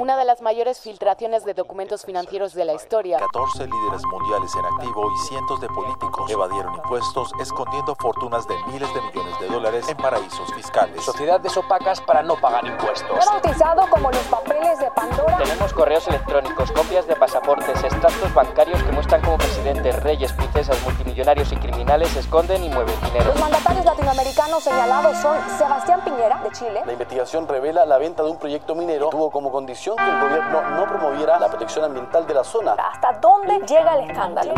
una 0.00 0.16
de 0.16 0.24
las 0.24 0.40
mayores 0.40 0.80
filtraciones 0.80 1.44
de 1.44 1.52
documentos 1.52 2.06
financieros 2.06 2.54
de 2.54 2.64
la 2.64 2.72
historia. 2.72 3.18
14 3.18 3.66
líderes 3.66 4.02
mundiales 4.10 4.50
en 4.54 4.64
activo 4.64 5.12
y 5.12 5.28
cientos 5.28 5.60
de 5.60 5.68
políticos 5.68 6.30
evadieron 6.30 6.74
impuestos 6.74 7.30
escondiendo 7.38 7.94
fortunas 7.96 8.48
de 8.48 8.54
miles 8.72 8.88
de 8.94 9.00
millones 9.02 9.38
de 9.40 9.48
dólares 9.48 9.88
en 9.90 9.98
paraísos 9.98 10.54
fiscales. 10.54 11.04
Sociedades 11.04 11.54
opacas 11.54 12.00
para 12.00 12.22
no 12.22 12.34
pagar 12.40 12.64
impuestos. 12.64 13.10
bautizado 13.26 13.82
como 13.90 14.10
los 14.10 14.22
papeles 14.22 14.78
de 14.78 14.90
Pandora. 14.92 15.36
Tenemos 15.36 15.70
correos 15.74 16.08
electrónicos, 16.08 16.72
copias 16.72 17.06
de 17.06 17.16
pasaportes, 17.16 17.84
extractos 17.84 18.32
bancarios 18.32 18.82
que 18.82 18.92
muestran 18.92 19.20
cómo 19.20 19.36
presidentes, 19.36 20.02
reyes, 20.02 20.32
princesas, 20.32 20.82
multimillonarios 20.82 21.52
y 21.52 21.56
criminales 21.56 22.16
esconden 22.16 22.64
y 22.64 22.70
mueven 22.70 22.98
dinero. 23.02 23.26
Los 23.26 23.40
mandatarios 23.40 23.84
latinoamericanos 23.84 24.64
señalados 24.64 25.18
son 25.18 25.36
Sebastián 25.58 26.00
Piñera, 26.06 26.40
de 26.42 26.50
Chile. 26.52 26.82
La 26.86 26.92
investigación 26.92 27.46
revela 27.46 27.84
la 27.84 27.98
venta 27.98 28.22
de 28.22 28.30
un 28.30 28.38
proyecto 28.38 28.74
minero 28.74 29.10
que 29.10 29.16
tuvo 29.16 29.30
como 29.30 29.52
condición 29.52 29.89
que 29.96 30.04
el 30.04 30.20
gobierno 30.20 30.62
no 30.76 30.86
promoviera 30.86 31.38
la 31.38 31.48
protección 31.48 31.84
ambiental 31.84 32.26
de 32.26 32.34
la 32.34 32.44
zona. 32.44 32.72
¿Hasta 32.72 33.18
dónde 33.20 33.58
llega 33.66 33.94
el 33.96 34.10
escándalo? 34.10 34.54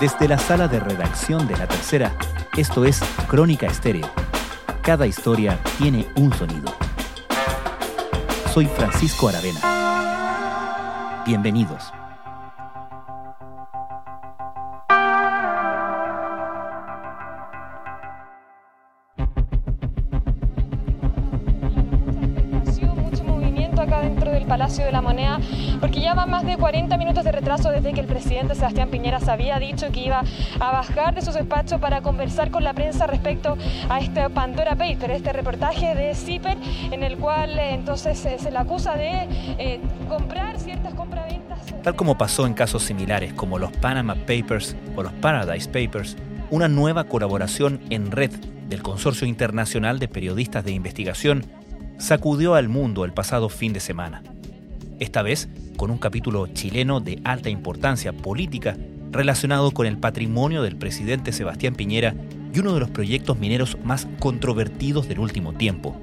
Desde 0.00 0.28
la 0.28 0.38
sala 0.38 0.68
de 0.68 0.80
redacción 0.80 1.46
de 1.46 1.56
La 1.56 1.66
Tercera, 1.66 2.12
esto 2.56 2.84
es 2.84 3.00
Crónica 3.28 3.66
Estéreo. 3.66 4.08
Cada 4.82 5.06
historia 5.06 5.58
tiene 5.78 6.08
un 6.16 6.32
sonido. 6.32 6.72
Soy 8.52 8.66
Francisco 8.66 9.28
Aravena. 9.28 9.60
Bienvenidos. 11.24 11.92
40 26.62 26.96
minutos 26.96 27.24
de 27.24 27.32
retraso 27.32 27.70
desde 27.70 27.92
que 27.92 27.98
el 27.98 28.06
presidente 28.06 28.54
Sebastián 28.54 28.88
Piñera 28.88 29.18
se 29.18 29.32
había 29.32 29.58
dicho 29.58 29.90
que 29.90 29.98
iba 29.98 30.22
a 30.60 30.70
bajar 30.70 31.12
de 31.12 31.20
su 31.20 31.32
despacho 31.32 31.80
para 31.80 32.02
conversar 32.02 32.52
con 32.52 32.62
la 32.62 32.72
prensa 32.72 33.08
respecto 33.08 33.58
a 33.88 33.98
este 33.98 34.30
Pandora 34.30 34.76
Paper, 34.76 35.10
este 35.10 35.32
reportaje 35.32 35.96
de 35.96 36.14
CIPER, 36.14 36.56
en 36.92 37.02
el 37.02 37.18
cual 37.18 37.58
eh, 37.58 37.74
entonces 37.74 38.24
eh, 38.26 38.36
se 38.38 38.52
le 38.52 38.58
acusa 38.58 38.94
de 38.94 39.26
eh, 39.58 39.80
comprar 40.08 40.60
ciertas 40.60 40.94
compraventas. 40.94 41.58
Tal 41.82 41.96
como 41.96 42.16
pasó 42.16 42.46
en 42.46 42.54
casos 42.54 42.84
similares 42.84 43.32
como 43.32 43.58
los 43.58 43.72
Panama 43.78 44.14
Papers 44.14 44.76
o 44.94 45.02
los 45.02 45.12
Paradise 45.14 45.68
Papers, 45.68 46.16
una 46.50 46.68
nueva 46.68 47.02
colaboración 47.08 47.80
en 47.90 48.12
red 48.12 48.30
del 48.68 48.84
Consorcio 48.84 49.26
Internacional 49.26 49.98
de 49.98 50.06
Periodistas 50.06 50.64
de 50.64 50.70
Investigación 50.70 51.44
sacudió 51.98 52.54
al 52.54 52.68
mundo 52.68 53.04
el 53.04 53.12
pasado 53.12 53.48
fin 53.48 53.72
de 53.72 53.80
semana 53.80 54.22
esta 55.02 55.22
vez 55.22 55.48
con 55.76 55.90
un 55.90 55.98
capítulo 55.98 56.46
chileno 56.46 57.00
de 57.00 57.20
alta 57.24 57.50
importancia 57.50 58.12
política 58.12 58.76
relacionado 59.10 59.72
con 59.72 59.86
el 59.86 59.98
patrimonio 59.98 60.62
del 60.62 60.76
presidente 60.76 61.32
Sebastián 61.32 61.74
Piñera 61.74 62.14
y 62.54 62.60
uno 62.60 62.72
de 62.74 62.80
los 62.80 62.90
proyectos 62.90 63.38
mineros 63.38 63.76
más 63.82 64.06
controvertidos 64.20 65.08
del 65.08 65.18
último 65.18 65.52
tiempo, 65.54 65.96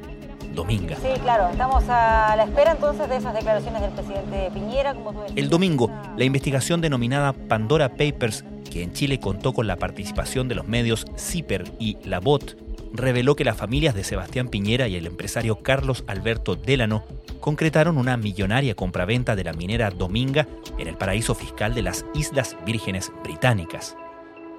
Dominga. 0.53 0.97
Sí, 0.97 1.19
claro, 1.21 1.49
estamos 1.49 1.83
a 1.87 2.35
la 2.35 2.43
espera 2.43 2.71
entonces 2.71 3.07
de 3.07 3.17
esas 3.17 3.33
declaraciones 3.33 3.81
del 3.81 3.91
presidente 3.91 4.49
Piñera. 4.53 4.95
el 5.35 5.49
domingo, 5.49 5.91
la 6.17 6.25
investigación 6.25 6.81
denominada 6.81 7.33
Pandora 7.33 7.89
Papers, 7.89 8.43
que 8.69 8.83
en 8.83 8.91
Chile 8.91 9.19
contó 9.19 9.53
con 9.53 9.65
la 9.65 9.77
participación 9.77 10.47
de 10.49 10.55
los 10.55 10.67
medios 10.67 11.05
CIPER 11.17 11.71
y 11.79 11.97
La 12.03 12.19
Bot, 12.19 12.57
reveló 12.93 13.35
que 13.35 13.43
las 13.43 13.57
familias 13.57 13.95
de 13.95 14.03
Sebastián 14.03 14.47
Piñera 14.47 14.87
y 14.87 14.95
el 14.95 15.05
empresario 15.05 15.61
Carlos 15.61 16.03
Alberto 16.07 16.55
Delano 16.55 17.03
concretaron 17.39 17.97
una 17.97 18.17
millonaria 18.17 18.75
compraventa 18.75 19.35
de 19.35 19.43
la 19.43 19.53
minera 19.53 19.91
Dominga 19.91 20.47
en 20.77 20.87
el 20.87 20.97
paraíso 20.97 21.35
fiscal 21.35 21.73
de 21.73 21.83
las 21.83 22.05
Islas 22.13 22.57
Vírgenes 22.65 23.11
Británicas. 23.23 23.95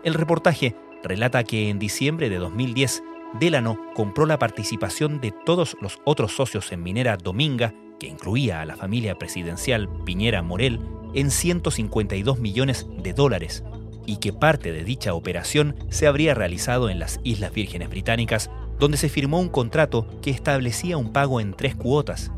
El 0.05 0.15
reportaje 0.15 0.75
relata 1.03 1.45
que 1.45 1.69
en 1.69 1.79
diciembre 1.79 2.31
de 2.31 2.39
2010, 2.39 3.03
Delano 3.39 3.79
compró 3.95 4.27
la 4.27 4.39
participación 4.39 5.21
de 5.21 5.33
todos 5.45 5.77
los 5.81 5.99
otros 6.05 6.33
socios 6.33 6.73
en 6.73 6.83
Minera 6.83 7.17
Dominga, 7.17 7.75
que 7.99 8.07
incluía 8.07 8.61
a 8.61 8.65
la 8.65 8.77
familia 8.77 9.19
presidencial 9.19 9.89
Piñera 10.05 10.43
Morel, 10.43 10.81
en 11.15 11.31
152 11.31 12.39
millones 12.39 12.87
de 13.03 13.13
dólares, 13.13 13.65
y 14.11 14.17
que 14.17 14.33
parte 14.33 14.73
de 14.73 14.85
dicha 14.85 15.15
operación 15.15 15.77
se 15.89 16.07
habría 16.07 16.35
realizado 16.35 16.91
en 16.91 16.99
las 16.99 17.21
Islas 17.23 17.53
Vírgenes 17.53 17.89
Británicas, 17.89 18.51
donde 18.79 18.97
se 18.97 19.09
firmó 19.09 19.39
un 19.39 19.49
contrato 19.49 20.07
que 20.21 20.31
establecía 20.31 20.97
un 20.97 21.13
pago 21.13 21.41
en 21.41 21.55
tres 21.55 21.77
cuotas, 21.77 22.31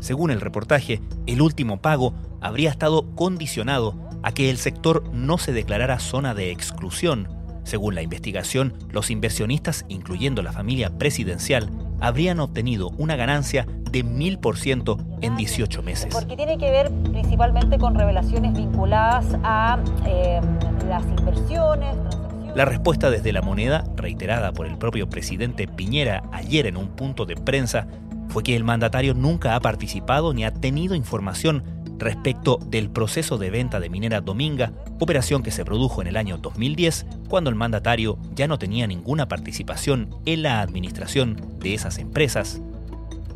según 0.00 0.30
el 0.30 0.40
reportaje, 0.40 1.00
el 1.26 1.40
último 1.40 1.78
pago 1.78 2.14
habría 2.40 2.70
estado 2.70 3.14
condicionado 3.14 3.94
a 4.22 4.32
que 4.32 4.50
el 4.50 4.58
sector 4.58 5.02
no 5.12 5.38
se 5.38 5.52
declarara 5.52 5.98
zona 5.98 6.34
de 6.34 6.50
exclusión. 6.50 7.28
Según 7.64 7.94
la 7.94 8.02
investigación, 8.02 8.74
los 8.90 9.10
inversionistas, 9.10 9.84
incluyendo 9.88 10.42
la 10.42 10.52
familia 10.52 10.96
presidencial, 10.96 11.70
habrían 12.00 12.40
obtenido 12.40 12.90
una 12.98 13.16
ganancia 13.16 13.66
de 13.90 14.04
1000% 14.04 15.18
en 15.22 15.36
18 15.36 15.82
meses. 15.82 16.14
Porque 16.14 16.36
tiene 16.36 16.58
que 16.58 16.70
ver 16.70 16.92
principalmente 17.10 17.78
con 17.78 17.94
revelaciones 17.94 18.52
vinculadas 18.52 19.26
a 19.42 19.78
eh, 20.06 20.40
las 20.96 21.18
inversiones. 21.18 21.94
La 22.54 22.64
respuesta 22.64 23.10
desde 23.10 23.32
la 23.32 23.42
moneda, 23.42 23.84
reiterada 23.96 24.52
por 24.52 24.66
el 24.66 24.78
propio 24.78 25.10
presidente 25.10 25.68
Piñera 25.68 26.22
ayer 26.32 26.66
en 26.66 26.78
un 26.78 26.88
punto 26.88 27.26
de 27.26 27.36
prensa, 27.36 27.86
fue 28.28 28.42
que 28.42 28.56
el 28.56 28.64
mandatario 28.64 29.12
nunca 29.12 29.54
ha 29.54 29.60
participado 29.60 30.32
ni 30.32 30.44
ha 30.44 30.54
tenido 30.54 30.94
información 30.94 31.62
respecto 31.98 32.58
del 32.66 32.90
proceso 32.90 33.36
de 33.36 33.50
venta 33.50 33.78
de 33.78 33.90
Minera 33.90 34.22
Dominga, 34.22 34.72
operación 34.98 35.42
que 35.42 35.50
se 35.50 35.64
produjo 35.64 36.00
en 36.00 36.08
el 36.08 36.16
año 36.16 36.38
2010, 36.38 37.06
cuando 37.28 37.50
el 37.50 37.56
mandatario 37.56 38.18
ya 38.34 38.48
no 38.48 38.58
tenía 38.58 38.86
ninguna 38.86 39.28
participación 39.28 40.08
en 40.24 40.42
la 40.42 40.60
administración 40.62 41.36
de 41.58 41.74
esas 41.74 41.98
empresas. 41.98 42.60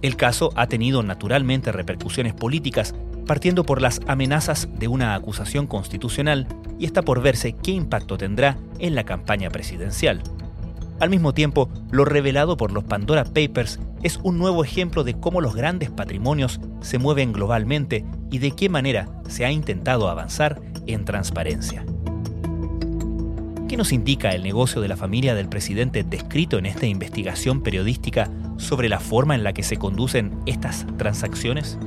El 0.03 0.17
caso 0.17 0.51
ha 0.57 0.67
tenido 0.67 1.03
naturalmente 1.03 1.73
repercusiones 1.73 2.33
políticas, 2.33 2.95
partiendo 3.27 3.65
por 3.65 3.81
las 3.81 4.01
amenazas 4.07 4.69
de 4.79 4.89
una 4.89 5.15
acusación 5.15 5.67
constitucional 5.67 6.47
y 6.79 6.87
está 6.87 7.03
por 7.03 7.23
verse 7.23 7.53
qué 7.53 7.73
impacto 7.73 8.19
tendrá 8.19 8.59
en 8.79 8.95
la 8.95 9.05
campaña 9.05 9.51
presidencial. 9.51 10.23
Al 11.01 11.09
mismo 11.09 11.33
tiempo, 11.33 11.71
lo 11.91 12.05
revelado 12.05 12.57
por 12.57 12.73
los 12.73 12.85
Pandora 12.85 13.25
Papers 13.25 13.81
es 14.03 14.19
un 14.23 14.39
nuevo 14.39 14.65
ejemplo 14.65 15.03
de 15.03 15.15
cómo 15.15 15.41
los 15.41 15.55
grandes 15.55 15.91
patrimonios 15.91 16.61
se 16.83 16.99
mueven 16.99 17.33
globalmente 17.33 18.05
y 18.31 18.39
de 18.39 18.51
qué 18.51 18.69
manera 18.69 19.09
se 19.29 19.45
ha 19.45 19.51
intentado 19.51 20.09
avanzar 20.09 20.61
en 20.87 21.05
transparencia. 21.05 21.85
¿Qué 23.67 23.77
nos 23.77 23.93
indica 23.93 24.31
el 24.31 24.43
negocio 24.43 24.83
de 24.83 24.89
la 24.89 24.97
familia 24.97 25.35
del 25.35 25.49
presidente 25.49 26.03
descrito 26.03 26.59
en 26.59 26.67
esta 26.67 26.87
investigación 26.87 27.63
periodística 27.63 28.29
sobre 28.57 28.89
la 28.89 29.01
forma 29.01 29.35
en 29.35 29.45
la 29.45 29.53
que 29.53 29.63
se 29.63 29.77
conducen 29.77 30.39
estas 30.45 30.87
transacciones? 30.99 31.79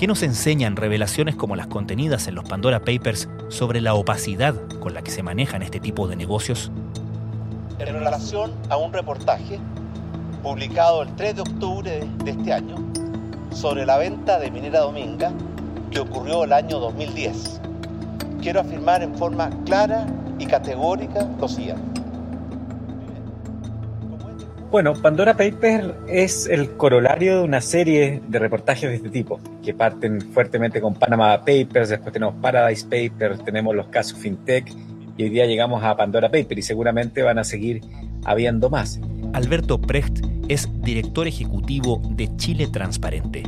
¿Qué 0.00 0.06
nos 0.06 0.22
enseñan 0.22 0.76
revelaciones 0.76 1.36
como 1.36 1.56
las 1.56 1.66
contenidas 1.66 2.26
en 2.26 2.34
los 2.34 2.48
Pandora 2.48 2.80
Papers 2.80 3.28
sobre 3.48 3.82
la 3.82 3.92
opacidad 3.92 4.54
con 4.80 4.94
la 4.94 5.02
que 5.02 5.10
se 5.10 5.22
manejan 5.22 5.60
este 5.60 5.78
tipo 5.78 6.08
de 6.08 6.16
negocios? 6.16 6.72
en 7.78 7.92
relación 7.92 8.50
a 8.70 8.78
un 8.78 8.94
reportaje 8.94 9.58
publicado 10.42 11.02
el 11.02 11.14
3 11.16 11.36
de 11.36 11.42
octubre 11.42 12.08
de 12.24 12.30
este 12.30 12.50
año 12.50 12.76
sobre 13.52 13.84
la 13.84 13.98
venta 13.98 14.38
de 14.38 14.50
Minera 14.50 14.80
Dominga 14.80 15.34
que 15.90 16.00
ocurrió 16.00 16.44
el 16.44 16.54
año 16.54 16.78
2010. 16.78 17.60
Quiero 18.40 18.60
afirmar 18.60 19.02
en 19.02 19.14
forma 19.14 19.50
clara 19.66 20.06
y 20.38 20.46
categórica 20.46 21.28
lo 21.38 21.46
siguiente. 21.46 21.89
Bueno, 24.70 24.94
Pandora 24.94 25.36
Papers 25.36 25.94
es 26.06 26.46
el 26.46 26.70
corolario 26.76 27.38
de 27.38 27.42
una 27.42 27.60
serie 27.60 28.22
de 28.28 28.38
reportajes 28.38 28.88
de 28.88 28.94
este 28.94 29.08
tipo, 29.08 29.40
que 29.64 29.74
parten 29.74 30.20
fuertemente 30.20 30.80
con 30.80 30.94
Panama 30.94 31.38
Papers, 31.38 31.88
después 31.88 32.12
tenemos 32.12 32.36
Paradise 32.40 32.84
Papers, 32.84 33.44
tenemos 33.44 33.74
los 33.74 33.88
casos 33.88 34.20
FinTech 34.20 34.72
y 35.16 35.24
hoy 35.24 35.30
día 35.30 35.46
llegamos 35.46 35.82
a 35.82 35.96
Pandora 35.96 36.30
Paper 36.30 36.56
y 36.56 36.62
seguramente 36.62 37.22
van 37.22 37.40
a 37.40 37.44
seguir 37.44 37.80
habiendo 38.24 38.70
más. 38.70 39.00
Alberto 39.32 39.80
Precht 39.80 40.24
es 40.46 40.68
director 40.82 41.26
ejecutivo 41.26 42.00
de 42.10 42.28
Chile 42.36 42.68
Transparente. 42.72 43.42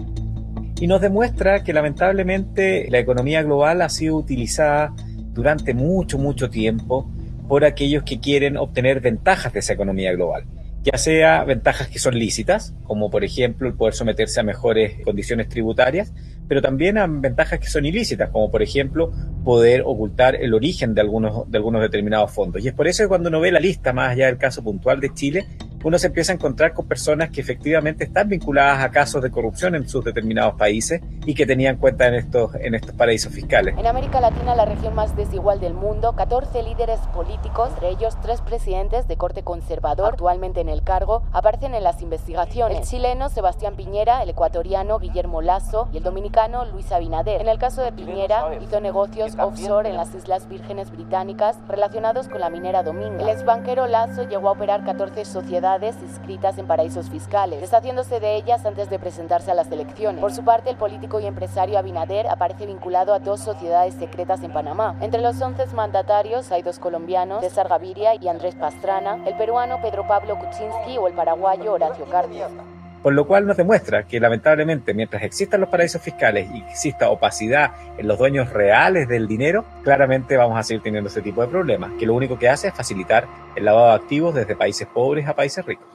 Y 0.81 0.89
nos 0.89 1.01
demuestra 1.01 1.63
que 1.63 1.73
lamentablemente 1.73 2.89
la 2.91 2.99
economía 2.99 3.45
global 3.45 3.83
ha 3.83 3.89
sido 3.91 4.17
utilizada 4.17 4.93
durante 5.33 5.73
mucho, 5.73 6.19
mucho 6.19 6.51
tiempo 6.51 7.09
por 7.47 7.65
aquellos 7.65 8.03
que 8.03 8.19
quieren 8.19 8.57
obtener 8.57 9.01
ventajas 9.01 9.53
de 9.53 9.61
esa 9.61 9.75
economía 9.75 10.11
global 10.15 10.43
ya 10.82 10.99
sea 10.99 11.44
ventajas 11.44 11.88
que 11.88 11.99
son 11.99 12.19
lícitas, 12.19 12.75
como 12.84 13.11
por 13.11 13.25
ejemplo 13.25 13.69
el 13.69 13.75
poder 13.75 13.94
someterse 13.94 14.40
a 14.40 14.43
mejores 14.43 15.00
condiciones 15.05 15.49
tributarias, 15.49 16.12
pero 16.49 16.61
también 16.61 16.99
a 16.99 17.06
ventajas 17.06 17.61
que 17.61 17.69
son 17.69 17.87
ilícitas, 17.87 18.31
como 18.31 18.50
por 18.50 18.62
ejemplo 18.62 19.12
poder 19.44 19.82
ocultar 19.87 20.34
el 20.34 20.55
origen 20.55 20.94
de 20.94 21.00
algunos, 21.00 21.50
de 21.50 21.58
algunos 21.58 21.82
determinados 21.82 22.32
fondos. 22.32 22.64
Y 22.64 22.69
es 22.69 22.75
por 22.75 22.88
eso 22.88 23.05
que 23.05 23.08
cuando 23.08 23.29
uno 23.29 23.40
ve 23.40 23.52
la 23.52 23.61
lista, 23.61 23.93
más 23.93 24.11
allá 24.11 24.26
del 24.26 24.38
caso 24.38 24.62
puntual 24.64 25.00
de 25.00 25.14
Chile, 25.14 25.46
uno 25.84 25.99
se 25.99 26.06
empieza 26.06 26.32
a 26.32 26.37
encontrar 26.37 26.73
con 26.73 26.87
personas 26.87 27.31
que 27.31 27.40
efectivamente 27.40 28.05
están 28.05 28.29
vinculadas 28.29 28.84
a 28.84 28.90
casos 28.90 29.23
de 29.23 29.31
corrupción 29.31 29.75
en 29.75 29.88
sus 29.88 30.05
determinados 30.05 30.55
países 30.55 31.00
y 31.26 31.34
que 31.34 31.46
tenían 31.46 31.76
cuenta 31.76 32.06
en 32.06 32.14
estos, 32.14 32.55
en 32.55 32.75
estos 32.75 32.94
paraísos 32.94 33.32
fiscales. 33.32 33.76
En 33.76 33.87
América 33.87 34.20
Latina, 34.20 34.55
la 34.55 34.64
región 34.64 34.94
más 34.94 35.17
desigual 35.17 35.61
del 35.61 35.75
mundo, 35.75 36.14
14 36.14 36.62
líderes 36.62 37.00
políticos, 37.12 37.70
entre 37.75 37.90
ellos 37.90 38.17
tres 38.23 38.40
presidentes 38.40 39.08
de 39.08 39.17
corte 39.17 39.43
conservador 39.43 40.12
actualmente 40.12 40.61
en 40.61 40.69
el 40.69 40.82
cargo, 40.82 41.23
aparecen 41.32 41.75
en 41.75 41.82
las 41.82 42.00
investigaciones. 42.02 42.79
El 42.79 42.84
chileno 42.84 43.29
Sebastián 43.29 43.75
Piñera, 43.75 44.23
el 44.23 44.31
ecuatoriano 44.31 44.99
Guillermo 44.99 45.43
Lazo 45.43 45.88
y 45.93 45.99
el 45.99 46.02
dominicano 46.02 46.64
Luis 46.67 46.93
Abinader. 46.93 47.40
En 47.40 47.49
el 47.49 47.58
caso 47.58 47.82
de 47.82 47.93
Piñera, 47.93 48.44
hizo 48.61 48.81
negocios 48.81 49.34
offshore 49.38 49.88
en 49.88 49.96
las 49.96 50.14
Islas 50.14 50.49
Vírgenes 50.49 50.90
Británicas 50.90 51.56
relacionados 51.69 52.29
con 52.29 52.40
la 52.40 52.50
minera 52.50 52.82
Dominga. 52.82 53.23
El 53.23 53.29
ex 53.29 53.44
banquero 53.44 53.87
Lazo 53.87 54.29
llegó 54.29 54.49
a 54.49 54.52
operar 54.52 54.84
14 54.84 55.25
sociedades 55.25 55.72
inscritas 55.81 56.59
en 56.59 56.67
paraísos 56.67 57.09
fiscales, 57.09 57.61
deshaciéndose 57.61 58.21
de 58.21 58.37
ellas 58.37 58.65
antes 58.67 58.91
de 58.91 58.99
presentarse 58.99 59.51
a 59.51 59.55
las 59.55 59.71
elecciones. 59.71 60.21
Por 60.21 60.33
su 60.33 60.45
parte, 60.45 60.71
el 60.71 60.77
político 60.77 61.21
y 61.21 61.27
empresario 61.27 61.79
Abinader 61.79 62.29
aparece 62.29 62.67
vinculado 62.67 63.15
a 63.15 63.19
dos 63.19 63.41
sociedades 63.41 63.95
secretas 63.95 64.43
en 64.43 64.53
Panamá. 64.53 64.97
Entre 65.01 65.21
los 65.21 65.41
11 65.41 65.67
mandatarios 65.75 66.53
hay 66.53 66.63
dos 66.63 66.79
colombianos, 66.79 67.41
César 67.41 67.69
Gaviria 67.69 68.15
y 68.15 68.29
Andrés 68.29 68.55
Pastrana, 68.55 69.19
el 69.27 69.37
peruano 69.37 69.81
Pedro 69.81 70.07
Pablo 70.07 70.39
Kuczynski 70.39 70.99
o 70.99 71.07
el 71.09 71.15
paraguayo 71.15 71.73
Horacio 71.73 72.05
Cartes. 72.07 72.72
Por 73.03 73.15
lo 73.15 73.27
cual 73.27 73.47
nos 73.47 73.57
demuestra 73.57 74.07
que 74.07 74.21
lamentablemente 74.21 74.95
mientras 74.95 75.23
existan 75.23 75.61
los 75.61 75.69
paraísos 75.69 76.01
fiscales 76.01 76.49
y 76.55 76.59
exista 76.59 77.11
opacidad 77.11 77.73
en 77.99 78.07
los 78.07 78.19
dueños 78.19 78.51
reales 78.51 79.09
del 79.09 79.27
dinero, 79.27 79.65
claramente 79.83 80.37
vamos 80.37 80.59
a 80.59 80.63
seguir 80.63 80.83
teniendo 80.83 81.09
ese 81.09 81.21
tipo 81.21 81.43
de 81.43 81.49
problemas, 81.49 81.91
que 81.99 82.07
lo 82.07 82.15
único 82.15 82.39
que 82.39 82.49
hace 82.49 82.69
es 82.69 82.75
facilitar 82.75 83.27
el 83.57 83.65
lavado 83.65 83.89
de 83.89 83.95
activos 83.95 84.35
desde 84.35 84.55
países 84.55 84.87
pobres 84.87 85.27
a 85.27 85.35
países 85.35 85.65
ricos. 85.65 85.87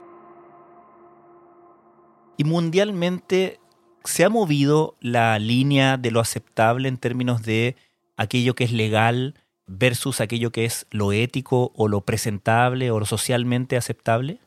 Y 2.36 2.44
mundialmente 2.44 3.58
se 4.04 4.24
ha 4.24 4.28
movido 4.28 4.96
la 5.00 5.38
línea 5.38 5.96
de 5.96 6.10
lo 6.10 6.20
aceptable 6.20 6.88
en 6.88 6.98
términos 6.98 7.42
de 7.42 7.76
aquello 8.16 8.54
que 8.54 8.64
es 8.64 8.72
legal 8.72 9.34
versus 9.66 10.20
aquello 10.20 10.50
que 10.50 10.64
es 10.64 10.86
lo 10.90 11.12
ético 11.12 11.72
o 11.74 11.88
lo 11.88 12.00
presentable 12.00 12.90
o 12.90 12.98
lo 12.98 13.06
socialmente 13.06 13.76
aceptable? 13.76 14.40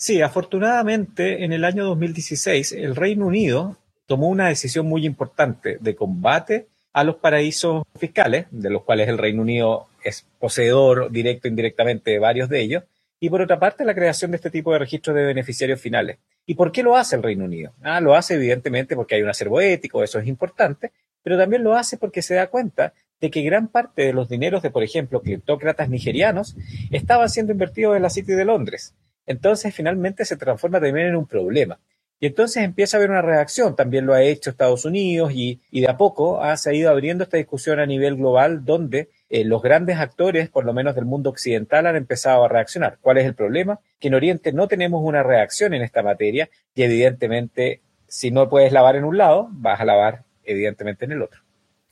Sí, 0.00 0.22
afortunadamente 0.22 1.44
en 1.44 1.52
el 1.52 1.62
año 1.62 1.84
2016 1.84 2.72
el 2.72 2.96
Reino 2.96 3.26
Unido 3.26 3.76
tomó 4.06 4.30
una 4.30 4.48
decisión 4.48 4.86
muy 4.86 5.04
importante 5.04 5.76
de 5.78 5.94
combate 5.94 6.68
a 6.94 7.04
los 7.04 7.16
paraísos 7.16 7.82
fiscales, 7.98 8.46
de 8.50 8.70
los 8.70 8.82
cuales 8.84 9.10
el 9.10 9.18
Reino 9.18 9.42
Unido 9.42 9.88
es 10.02 10.26
poseedor 10.38 11.10
directo 11.10 11.48
e 11.48 11.50
indirectamente 11.50 12.12
de 12.12 12.18
varios 12.18 12.48
de 12.48 12.62
ellos, 12.62 12.84
y 13.20 13.28
por 13.28 13.42
otra 13.42 13.60
parte 13.60 13.84
la 13.84 13.94
creación 13.94 14.30
de 14.30 14.38
este 14.38 14.48
tipo 14.48 14.72
de 14.72 14.78
registros 14.78 15.14
de 15.14 15.22
beneficiarios 15.22 15.78
finales. 15.78 16.16
¿Y 16.46 16.54
por 16.54 16.72
qué 16.72 16.82
lo 16.82 16.96
hace 16.96 17.16
el 17.16 17.22
Reino 17.22 17.44
Unido? 17.44 17.74
Ah, 17.82 18.00
lo 18.00 18.14
hace 18.14 18.36
evidentemente 18.36 18.96
porque 18.96 19.16
hay 19.16 19.22
un 19.22 19.28
acervo 19.28 19.60
ético, 19.60 20.02
eso 20.02 20.18
es 20.18 20.26
importante, 20.26 20.92
pero 21.22 21.36
también 21.36 21.62
lo 21.62 21.74
hace 21.74 21.98
porque 21.98 22.22
se 22.22 22.36
da 22.36 22.46
cuenta 22.46 22.94
de 23.20 23.30
que 23.30 23.42
gran 23.42 23.68
parte 23.68 24.00
de 24.00 24.14
los 24.14 24.30
dineros 24.30 24.62
de, 24.62 24.70
por 24.70 24.82
ejemplo, 24.82 25.20
criptócratas 25.20 25.90
nigerianos 25.90 26.56
estaban 26.90 27.28
siendo 27.28 27.52
invertidos 27.52 27.96
en 27.96 28.02
la 28.02 28.08
City 28.08 28.32
de 28.32 28.46
Londres 28.46 28.94
entonces 29.30 29.72
finalmente 29.72 30.24
se 30.24 30.36
transforma 30.36 30.80
también 30.80 31.06
en 31.06 31.14
un 31.16 31.24
problema. 31.24 31.78
Y 32.18 32.26
entonces 32.26 32.64
empieza 32.64 32.96
a 32.96 32.98
haber 32.98 33.10
una 33.10 33.22
reacción, 33.22 33.76
también 33.76 34.04
lo 34.04 34.12
ha 34.12 34.22
hecho 34.22 34.50
Estados 34.50 34.84
Unidos 34.84 35.30
y, 35.32 35.60
de 35.70 35.88
a 35.88 35.96
poco 35.96 36.42
ha, 36.42 36.56
se 36.56 36.70
ha 36.70 36.72
ido 36.74 36.90
abriendo 36.90 37.22
esta 37.22 37.36
discusión 37.36 37.78
a 37.78 37.86
nivel 37.86 38.16
global 38.16 38.64
donde 38.64 39.08
eh, 39.28 39.44
los 39.44 39.62
grandes 39.62 39.98
actores, 39.98 40.48
por 40.48 40.64
lo 40.64 40.72
menos 40.72 40.96
del 40.96 41.04
mundo 41.04 41.30
occidental, 41.30 41.86
han 41.86 41.94
empezado 41.94 42.44
a 42.44 42.48
reaccionar. 42.48 42.98
¿Cuál 43.00 43.18
es 43.18 43.24
el 43.24 43.34
problema? 43.34 43.78
Que 44.00 44.08
en 44.08 44.14
Oriente 44.14 44.52
no 44.52 44.66
tenemos 44.66 45.00
una 45.04 45.22
reacción 45.22 45.74
en 45.74 45.82
esta 45.82 46.02
materia 46.02 46.50
y 46.74 46.82
evidentemente 46.82 47.82
si 48.08 48.32
no 48.32 48.48
puedes 48.48 48.72
lavar 48.72 48.96
en 48.96 49.04
un 49.04 49.16
lado, 49.16 49.48
vas 49.52 49.80
a 49.80 49.84
lavar 49.84 50.24
evidentemente 50.42 51.04
en 51.04 51.12
el 51.12 51.22
otro 51.22 51.40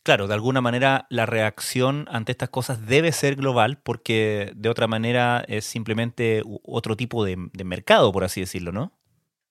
claro, 0.09 0.27
de 0.27 0.33
alguna 0.33 0.63
manera 0.63 1.07
la 1.11 1.27
reacción 1.27 2.07
ante 2.11 2.33
estas 2.33 2.49
cosas 2.49 2.87
debe 2.87 3.13
ser 3.13 3.37
global 3.37 3.79
porque 3.83 4.53
de 4.57 4.71
otra 4.71 4.87
manera 4.87 5.45
es 5.47 5.67
simplemente 5.67 6.43
otro 6.65 6.97
tipo 6.97 7.27
de, 7.27 7.37
mercado, 7.63 8.11
por 8.11 8.25
así 8.25 8.41
decirlo, 8.41 8.73
¿no? 8.73 8.99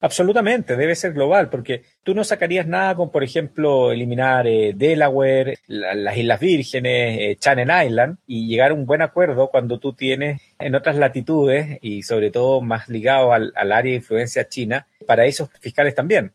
Absolutamente, 0.01 0.75
debe 0.75 0.95
ser 0.95 1.13
global, 1.13 1.51
porque 1.51 1.83
tú 2.01 2.15
no 2.15 2.23
sacarías 2.23 2.65
nada 2.65 2.95
con, 2.95 3.11
por 3.11 3.23
ejemplo, 3.23 3.91
eliminar 3.91 4.47
eh, 4.47 4.73
Delaware, 4.75 5.59
las 5.67 6.17
Islas 6.17 6.39
Vírgenes, 6.39 7.19
eh, 7.19 7.35
Channel 7.39 7.85
Island, 7.85 8.17
y 8.25 8.47
llegar 8.47 8.71
a 8.71 8.73
un 8.73 8.87
buen 8.87 9.03
acuerdo 9.03 9.49
cuando 9.51 9.77
tú 9.77 9.93
tienes 9.93 10.41
en 10.57 10.73
otras 10.73 10.95
latitudes, 10.95 11.77
y 11.83 12.01
sobre 12.01 12.31
todo 12.31 12.61
más 12.61 12.89
ligado 12.89 13.31
al, 13.31 13.53
al 13.55 13.71
área 13.71 13.91
de 13.91 13.97
influencia 13.97 14.47
china, 14.47 14.87
paraísos 15.05 15.51
fiscales 15.61 15.93
también. 15.93 16.33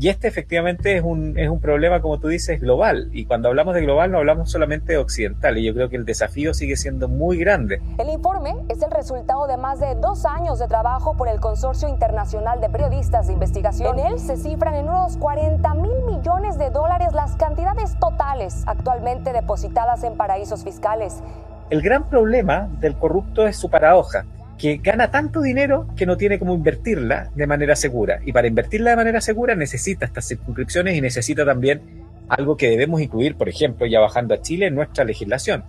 Y 0.00 0.10
este 0.10 0.28
efectivamente 0.28 0.96
es 0.96 1.02
un, 1.02 1.36
es 1.36 1.48
un 1.48 1.60
problema, 1.60 2.00
como 2.00 2.20
tú 2.20 2.28
dices, 2.28 2.60
global. 2.60 3.10
Y 3.12 3.26
cuando 3.26 3.48
hablamos 3.48 3.74
de 3.74 3.80
global 3.80 4.12
no 4.12 4.18
hablamos 4.18 4.48
solamente 4.48 4.92
de 4.92 4.98
occidental. 4.98 5.58
Y 5.58 5.64
yo 5.64 5.74
creo 5.74 5.88
que 5.88 5.96
el 5.96 6.04
desafío 6.04 6.54
sigue 6.54 6.76
siendo 6.76 7.08
muy 7.08 7.36
grande. 7.36 7.82
El 7.98 8.08
informe 8.08 8.54
es 8.68 8.80
el 8.80 8.92
resultado 8.92 9.48
de 9.48 9.56
más 9.56 9.80
de 9.80 9.96
dos 9.96 10.24
años 10.24 10.60
de 10.60 10.68
trabajo 10.68 11.16
por 11.16 11.26
el 11.26 11.40
Consorcio 11.40 11.88
Internacional 11.88 12.60
de 12.60 12.68
Periodistas 12.68 13.26
de 13.26 13.32
Investigación. 13.32 13.98
En 13.98 14.06
él 14.06 14.18
se 14.20 14.36
cifran 14.36 14.76
en 14.76 14.88
unos 14.88 15.16
40 15.16 15.74
mil 15.74 16.04
millones 16.06 16.58
de 16.58 16.70
dólares 16.70 17.12
las 17.12 17.34
cantidades 17.34 17.98
totales 17.98 18.62
actualmente 18.66 19.32
depositadas 19.32 20.04
en 20.04 20.16
paraísos 20.16 20.62
fiscales. 20.62 21.24
El 21.70 21.82
gran 21.82 22.08
problema 22.08 22.68
del 22.78 22.94
corrupto 22.94 23.48
es 23.48 23.56
su 23.56 23.68
paradoja 23.68 24.24
que 24.58 24.78
gana 24.78 25.10
tanto 25.10 25.40
dinero 25.40 25.86
que 25.96 26.04
no 26.04 26.16
tiene 26.16 26.38
cómo 26.38 26.54
invertirla 26.54 27.30
de 27.34 27.46
manera 27.46 27.76
segura. 27.76 28.20
Y 28.26 28.32
para 28.32 28.48
invertirla 28.48 28.90
de 28.90 28.96
manera 28.96 29.20
segura 29.20 29.54
necesita 29.54 30.04
estas 30.04 30.26
circunscripciones 30.26 30.96
y 30.96 31.00
necesita 31.00 31.44
también 31.44 31.80
algo 32.28 32.56
que 32.56 32.68
debemos 32.68 33.00
incluir, 33.00 33.36
por 33.36 33.48
ejemplo, 33.48 33.86
ya 33.86 34.00
bajando 34.00 34.34
a 34.34 34.42
Chile 34.42 34.66
en 34.66 34.74
nuestra 34.74 35.04
legislación, 35.04 35.64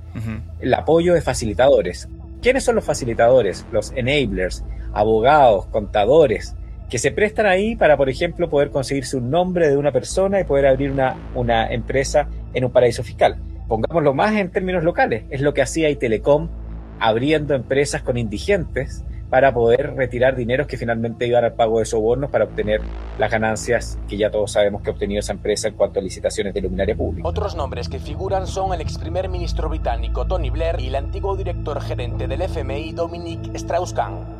el 0.59 0.73
apoyo 0.73 1.13
de 1.13 1.21
facilitadores. 1.21 2.09
¿Quiénes 2.41 2.63
son 2.63 2.75
los 2.75 2.83
facilitadores? 2.83 3.65
Los 3.71 3.93
enablers, 3.95 4.63
abogados, 4.93 5.67
contadores, 5.67 6.55
que 6.89 6.97
se 6.97 7.11
prestan 7.11 7.45
ahí 7.45 7.75
para, 7.75 7.95
por 7.95 8.09
ejemplo, 8.09 8.49
poder 8.49 8.71
conseguirse 8.71 9.15
un 9.15 9.29
nombre 9.29 9.69
de 9.69 9.77
una 9.77 9.91
persona 9.91 10.39
y 10.39 10.43
poder 10.43 10.65
abrir 10.65 10.91
una, 10.91 11.15
una 11.35 11.71
empresa 11.71 12.27
en 12.53 12.65
un 12.65 12.71
paraíso 12.71 13.03
fiscal. 13.03 13.37
Pongámoslo 13.67 14.13
más 14.13 14.35
en 14.35 14.49
términos 14.49 14.83
locales, 14.83 15.23
es 15.29 15.41
lo 15.41 15.53
que 15.53 15.61
hacía 15.61 15.95
Telecom 15.97 16.49
abriendo 16.99 17.53
empresas 17.53 18.01
con 18.01 18.17
indigentes 18.17 19.03
para 19.29 19.53
poder 19.53 19.95
retirar 19.95 20.35
dineros 20.35 20.67
que 20.67 20.77
finalmente 20.77 21.27
iban 21.27 21.43
al 21.43 21.53
pago 21.53 21.79
de 21.79 21.85
sobornos 21.85 22.31
para 22.31 22.45
obtener 22.45 22.81
las 23.19 23.31
ganancias 23.31 23.99
que 24.07 24.17
ya 24.17 24.31
todos 24.31 24.51
sabemos 24.51 24.81
que 24.81 24.89
ha 24.89 24.93
obtenido 24.93 25.19
esa 25.19 25.33
empresa 25.33 25.67
en 25.67 25.75
cuanto 25.75 25.99
a 25.99 26.03
licitaciones 26.03 26.53
de 26.53 26.61
luminaria 26.61 26.95
pública. 26.95 27.27
Otros 27.27 27.55
nombres 27.55 27.89
que 27.89 27.99
figuran 27.99 28.47
son 28.47 28.73
el 28.73 28.81
ex 28.81 28.97
primer 28.97 29.29
ministro 29.29 29.69
británico 29.69 30.25
Tony 30.25 30.49
Blair 30.49 30.79
y 30.79 30.87
el 30.87 30.95
antiguo 30.95 31.37
director 31.37 31.79
gerente 31.81 32.27
del 32.27 32.41
FMI 32.41 32.93
Dominique 32.93 33.51
Strauss-Kahn. 33.53 34.39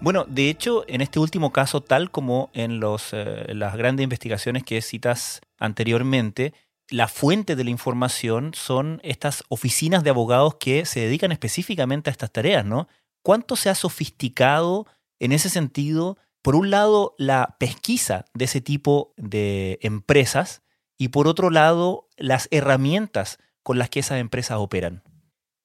Bueno, 0.00 0.26
de 0.28 0.50
hecho, 0.50 0.84
en 0.86 1.00
este 1.00 1.18
último 1.18 1.50
caso, 1.50 1.80
tal 1.80 2.10
como 2.10 2.50
en 2.52 2.78
los, 2.78 3.14
eh, 3.14 3.46
las 3.54 3.74
grandes 3.74 4.04
investigaciones 4.04 4.62
que 4.62 4.82
citas 4.82 5.40
anteriormente, 5.58 6.52
la 6.90 7.08
fuente 7.08 7.56
de 7.56 7.64
la 7.64 7.70
información 7.70 8.52
son 8.54 9.00
estas 9.02 9.44
oficinas 9.48 10.04
de 10.04 10.10
abogados 10.10 10.56
que 10.56 10.84
se 10.84 11.00
dedican 11.00 11.32
específicamente 11.32 12.10
a 12.10 12.12
estas 12.12 12.30
tareas, 12.30 12.64
¿no? 12.64 12.88
¿Cuánto 13.22 13.56
se 13.56 13.70
ha 13.70 13.74
sofisticado 13.74 14.86
en 15.18 15.32
ese 15.32 15.48
sentido, 15.48 16.18
por 16.42 16.56
un 16.56 16.70
lado, 16.70 17.14
la 17.18 17.56
pesquisa 17.58 18.26
de 18.34 18.44
ese 18.44 18.60
tipo 18.60 19.14
de 19.16 19.78
empresas 19.82 20.62
y 20.98 21.08
por 21.08 21.26
otro 21.26 21.50
lado, 21.50 22.08
las 22.16 22.48
herramientas 22.50 23.38
con 23.62 23.78
las 23.78 23.88
que 23.88 24.00
esas 24.00 24.18
empresas 24.18 24.58
operan? 24.58 25.02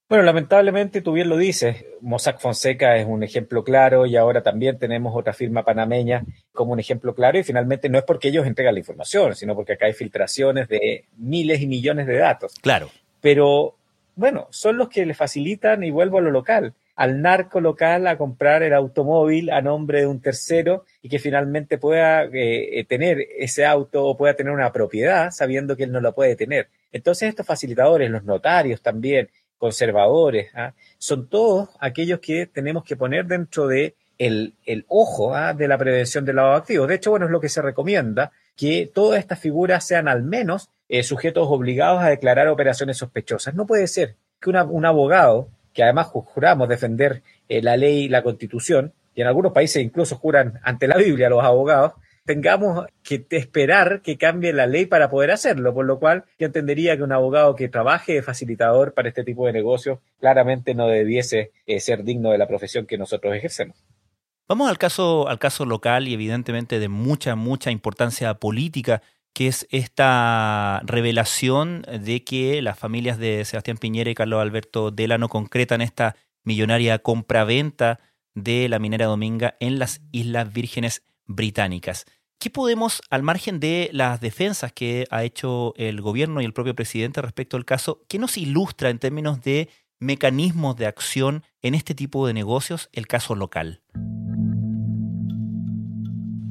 Bueno, 0.09 0.23
lamentablemente 0.23 1.01
tú 1.01 1.11
bien 1.11 1.29
lo 1.29 1.37
dices, 1.37 1.85
Mossack 2.01 2.39
Fonseca 2.39 2.97
es 2.97 3.05
un 3.05 3.21
ejemplo 3.21 3.63
claro 3.63 4.07
y 4.07 4.15
ahora 4.15 4.41
también 4.41 4.79
tenemos 4.79 5.13
otra 5.15 5.33
firma 5.33 5.63
panameña 5.63 6.25
como 6.51 6.73
un 6.73 6.79
ejemplo 6.79 7.13
claro 7.13 7.37
y 7.37 7.43
finalmente 7.43 7.89
no 7.89 7.99
es 7.99 8.03
porque 8.05 8.29
ellos 8.29 8.47
entregan 8.47 8.73
la 8.73 8.79
información, 8.79 9.35
sino 9.35 9.53
porque 9.53 9.73
acá 9.73 9.85
hay 9.85 9.93
filtraciones 9.93 10.67
de 10.67 11.05
miles 11.15 11.61
y 11.61 11.67
millones 11.67 12.07
de 12.07 12.17
datos. 12.17 12.55
Claro. 12.59 12.89
Pero 13.21 13.75
bueno, 14.15 14.47
son 14.49 14.77
los 14.77 14.89
que 14.89 15.05
le 15.05 15.13
facilitan, 15.13 15.83
y 15.83 15.91
vuelvo 15.91 16.17
a 16.17 16.21
lo 16.21 16.31
local, 16.31 16.73
al 16.95 17.21
narco 17.21 17.61
local 17.61 18.07
a 18.07 18.17
comprar 18.17 18.63
el 18.63 18.73
automóvil 18.73 19.51
a 19.51 19.61
nombre 19.61 20.01
de 20.01 20.07
un 20.07 20.21
tercero 20.21 20.85
y 21.03 21.07
que 21.07 21.19
finalmente 21.19 21.77
pueda 21.77 22.23
eh, 22.33 22.83
tener 22.89 23.19
ese 23.37 23.63
auto 23.63 24.03
o 24.05 24.17
pueda 24.17 24.33
tener 24.33 24.51
una 24.51 24.73
propiedad 24.73 25.29
sabiendo 25.29 25.77
que 25.77 25.83
él 25.83 25.91
no 25.91 26.01
lo 26.01 26.15
puede 26.15 26.35
tener. 26.35 26.67
Entonces 26.91 27.29
estos 27.29 27.45
facilitadores, 27.45 28.09
los 28.09 28.23
notarios 28.23 28.81
también, 28.81 29.29
conservadores, 29.59 30.49
¿ah? 30.55 30.73
son 30.97 31.27
todos 31.27 31.69
aquellos 31.79 32.19
que 32.19 32.47
tenemos 32.47 32.83
que 32.83 32.95
poner 32.95 33.27
dentro 33.27 33.67
de 33.67 33.95
el, 34.17 34.55
ojo 34.87 35.35
¿ah? 35.35 35.53
de 35.53 35.67
la 35.67 35.77
prevención 35.77 36.25
del 36.25 36.37
lavado 36.37 36.55
de 36.55 36.59
activos. 36.61 36.87
De 36.87 36.95
hecho, 36.95 37.11
bueno, 37.11 37.27
es 37.27 37.31
lo 37.31 37.39
que 37.39 37.49
se 37.49 37.61
recomienda, 37.61 38.31
que 38.55 38.89
todas 38.91 39.19
estas 39.19 39.39
figuras 39.39 39.85
sean 39.85 40.07
al 40.07 40.23
menos 40.23 40.69
eh, 40.89 41.03
sujetos 41.03 41.47
obligados 41.49 42.01
a 42.01 42.09
declarar 42.09 42.47
operaciones 42.47 42.97
sospechosas. 42.97 43.53
No 43.53 43.67
puede 43.67 43.87
ser 43.87 44.15
que 44.41 44.49
un 44.49 44.85
abogado 44.85 45.49
que 45.73 45.83
además 45.83 46.07
juramos 46.07 46.67
defender 46.67 47.21
eh, 47.47 47.61
la 47.61 47.77
ley 47.77 48.05
y 48.05 48.09
la 48.09 48.23
constitución, 48.23 48.93
y 49.15 49.21
en 49.21 49.27
algunos 49.27 49.51
países 49.51 49.83
incluso 49.83 50.15
juran 50.17 50.59
ante 50.63 50.87
la 50.87 50.97
Biblia 50.97 51.29
los 51.29 51.43
abogados, 51.43 51.93
tengamos 52.29 52.85
que 53.01 53.25
esperar 53.31 54.03
que 54.03 54.19
cambie 54.19 54.53
la 54.53 54.67
ley 54.67 54.85
para 54.85 55.09
poder 55.09 55.31
hacerlo, 55.31 55.73
por 55.73 55.87
lo 55.87 55.97
cual 55.97 56.25
yo 56.37 56.45
entendería 56.45 56.95
que 56.95 57.01
un 57.01 57.11
abogado 57.11 57.55
que 57.55 57.69
trabaje 57.69 58.13
de 58.13 58.21
facilitador 58.21 58.93
para 58.93 59.09
este 59.09 59.23
tipo 59.23 59.47
de 59.47 59.53
negocios 59.53 59.97
claramente 60.19 60.75
no 60.75 60.85
debiese 60.85 61.49
eh, 61.65 61.79
ser 61.79 62.03
digno 62.03 62.29
de 62.29 62.37
la 62.37 62.47
profesión 62.47 62.85
que 62.85 62.99
nosotros 62.99 63.33
ejercemos. 63.33 63.83
Vamos 64.47 64.69
al 64.69 64.77
caso, 64.77 65.27
al 65.27 65.39
caso 65.39 65.65
local 65.65 66.07
y 66.07 66.13
evidentemente 66.13 66.77
de 66.77 66.87
mucha, 66.87 67.35
mucha 67.35 67.71
importancia 67.71 68.35
política, 68.35 69.01
que 69.33 69.47
es 69.47 69.65
esta 69.71 70.83
revelación 70.85 71.81
de 71.81 72.23
que 72.23 72.61
las 72.61 72.77
familias 72.77 73.17
de 73.17 73.43
Sebastián 73.43 73.77
Piñera 73.77 74.11
y 74.11 74.13
Carlos 74.13 74.39
Alberto 74.39 74.91
Delano 74.91 75.29
concretan 75.29 75.81
esta 75.81 76.15
millonaria 76.43 76.99
compraventa 76.99 77.99
de 78.35 78.69
la 78.69 78.77
minera 78.77 79.07
Dominga 79.07 79.55
en 79.59 79.79
las 79.79 80.01
Islas 80.11 80.53
Vírgenes 80.53 81.01
Británicas. 81.25 82.05
¿Qué 82.41 82.49
podemos, 82.49 83.01
al 83.09 83.21
margen 83.21 83.59
de 83.59 83.89
las 83.91 84.21
defensas 84.21 84.71
que 84.71 85.05
ha 85.11 85.25
hecho 85.25 85.73
el 85.75 85.99
gobierno 85.99 86.39
y 86.39 86.45
el 86.45 86.53
propio 86.53 86.73
presidente 86.73 87.21
respecto 87.21 87.57
al 87.57 87.65
caso, 87.65 88.05
qué 88.07 88.17
nos 88.17 88.37
ilustra 88.37 88.89
en 88.89 88.97
términos 88.97 89.41
de 89.41 89.67
mecanismos 89.99 90.77
de 90.77 90.85
acción 90.85 91.43
en 91.61 91.75
este 91.75 91.95
tipo 91.95 92.25
de 92.25 92.33
negocios 92.33 92.87
el 92.93 93.07
caso 93.07 93.35
local? 93.35 93.81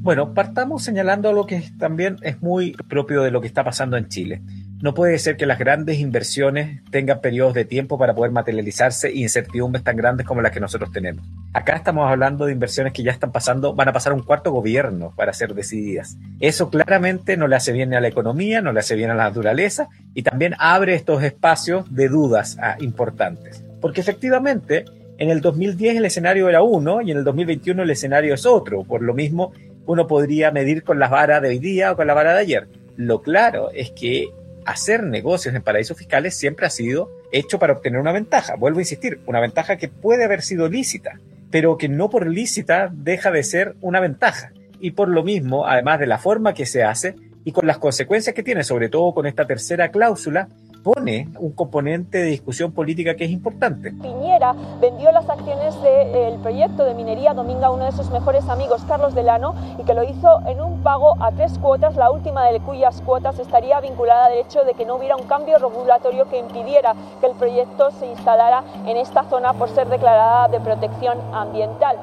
Bueno, 0.01 0.35
partamos 0.35 0.83
señalando 0.83 1.27
algo 1.27 1.47
que 1.47 1.63
también 1.79 2.17
es 2.21 2.39
muy 2.39 2.73
propio 2.87 3.23
de 3.23 3.31
lo 3.31 3.41
que 3.41 3.47
está 3.47 3.63
pasando 3.63 3.97
en 3.97 4.09
Chile. 4.09 4.43
No 4.81 4.93
puede 4.93 5.19
ser 5.19 5.35
que 5.35 5.45
las 5.45 5.59
grandes 5.59 5.99
inversiones 5.99 6.81
tengan 6.89 7.19
periodos 7.19 7.53
de 7.53 7.65
tiempo 7.65 7.97
para 7.97 8.15
poder 8.15 8.31
materializarse 8.31 9.09
e 9.09 9.17
incertidumbres 9.17 9.83
tan 9.83 9.97
grandes 9.97 10.25
como 10.25 10.41
las 10.41 10.53
que 10.53 10.61
nosotros 10.61 10.89
tenemos. 10.93 11.25
Acá 11.53 11.75
estamos 11.75 12.09
hablando 12.09 12.45
de 12.45 12.53
inversiones 12.53 12.93
que 12.93 13.03
ya 13.03 13.11
están 13.11 13.33
pasando, 13.33 13.75
van 13.75 13.89
a 13.89 13.93
pasar 13.93 14.13
un 14.13 14.23
cuarto 14.23 14.51
gobierno 14.53 15.11
para 15.17 15.33
ser 15.33 15.53
decididas. 15.53 16.15
Eso 16.39 16.69
claramente 16.69 17.35
no 17.35 17.49
le 17.49 17.57
hace 17.57 17.73
bien 17.73 17.93
a 17.93 17.99
la 17.99 18.07
economía, 18.07 18.61
no 18.61 18.71
le 18.71 18.79
hace 18.79 18.95
bien 18.95 19.09
a 19.09 19.15
la 19.15 19.25
naturaleza 19.25 19.89
y 20.13 20.23
también 20.23 20.55
abre 20.59 20.95
estos 20.95 21.23
espacios 21.23 21.93
de 21.93 22.07
dudas 22.07 22.57
ah, 22.61 22.77
importantes. 22.79 23.61
Porque 23.81 23.99
efectivamente, 23.99 24.85
en 25.17 25.29
el 25.29 25.41
2010 25.41 25.97
el 25.97 26.05
escenario 26.05 26.47
era 26.47 26.61
uno 26.61 27.01
y 27.01 27.11
en 27.11 27.17
el 27.17 27.25
2021 27.25 27.83
el 27.83 27.89
escenario 27.89 28.33
es 28.33 28.45
otro. 28.45 28.85
Por 28.85 29.01
lo 29.01 29.13
mismo, 29.13 29.51
uno 29.87 30.07
podría 30.07 30.51
medir 30.51 30.83
con 30.83 30.99
las 30.99 31.11
varas 31.11 31.41
de 31.41 31.49
hoy 31.49 31.59
día 31.59 31.91
o 31.91 31.97
con 31.97 32.07
la 32.07 32.13
vara 32.13 32.33
de 32.33 32.39
ayer. 32.39 32.69
Lo 32.95 33.21
claro 33.21 33.71
es 33.73 33.91
que 33.91 34.29
hacer 34.71 35.03
negocios 35.03 35.55
en 35.55 35.61
paraísos 35.61 35.97
fiscales 35.97 36.35
siempre 36.35 36.65
ha 36.65 36.69
sido 36.69 37.09
hecho 37.31 37.59
para 37.59 37.73
obtener 37.73 37.99
una 37.99 38.11
ventaja. 38.11 38.55
Vuelvo 38.55 38.79
a 38.79 38.81
insistir, 38.81 39.19
una 39.25 39.39
ventaja 39.39 39.77
que 39.77 39.87
puede 39.87 40.23
haber 40.23 40.41
sido 40.41 40.69
lícita, 40.69 41.19
pero 41.51 41.77
que 41.77 41.89
no 41.89 42.09
por 42.09 42.27
lícita 42.27 42.89
deja 42.91 43.31
de 43.31 43.43
ser 43.43 43.75
una 43.81 43.99
ventaja. 43.99 44.51
Y 44.79 44.91
por 44.91 45.09
lo 45.09 45.23
mismo, 45.23 45.67
además 45.67 45.99
de 45.99 46.07
la 46.07 46.17
forma 46.17 46.53
que 46.53 46.65
se 46.65 46.83
hace 46.83 47.15
y 47.43 47.51
con 47.51 47.67
las 47.67 47.77
consecuencias 47.77 48.35
que 48.35 48.43
tiene, 48.43 48.63
sobre 48.63 48.89
todo 48.89 49.13
con 49.13 49.25
esta 49.25 49.45
tercera 49.45 49.89
cláusula, 49.89 50.49
pone 50.83 51.29
un 51.39 51.51
componente 51.51 52.19
de 52.19 52.25
discusión 52.25 52.71
política 52.71 53.15
que 53.15 53.25
es 53.25 53.31
importante. 53.31 53.91
Piñera 53.91 54.55
vendió 54.79 55.11
las 55.11 55.29
acciones 55.29 55.75
del 55.81 56.39
proyecto 56.39 56.83
de 56.85 56.93
minería 56.93 57.33
Dominga 57.33 57.67
a 57.67 57.71
uno 57.71 57.85
de 57.85 57.91
sus 57.91 58.09
mejores 58.09 58.47
amigos, 58.49 58.83
Carlos 58.87 59.13
Delano, 59.13 59.55
y 59.77 59.83
que 59.83 59.93
lo 59.93 60.03
hizo 60.03 60.41
en 60.47 60.61
un 60.61 60.81
pago 60.81 61.21
a 61.21 61.31
tres 61.31 61.57
cuotas, 61.59 61.95
la 61.95 62.11
última 62.11 62.45
de 62.49 62.59
cuyas 62.59 63.01
cuotas 63.01 63.39
estaría 63.39 63.79
vinculada 63.81 64.25
al 64.25 64.37
hecho 64.37 64.63
de 64.63 64.73
que 64.73 64.85
no 64.85 64.95
hubiera 64.95 65.15
un 65.15 65.27
cambio 65.27 65.57
regulatorio 65.59 66.29
que 66.29 66.37
impidiera 66.37 66.95
que 67.19 67.27
el 67.27 67.35
proyecto 67.35 67.91
se 67.91 68.07
instalara 68.07 68.63
en 68.85 68.97
esta 68.97 69.23
zona 69.23 69.53
por 69.53 69.69
ser 69.69 69.87
declarada 69.87 70.47
de 70.47 70.59
protección 70.59 71.17
ambiental. 71.33 71.97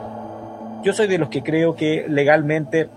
Yo 0.83 0.93
soy 0.93 1.07
de 1.07 1.19
los 1.19 1.29
que 1.29 1.43
creo 1.43 1.75
que 1.75 2.07
legalmente 2.09 2.89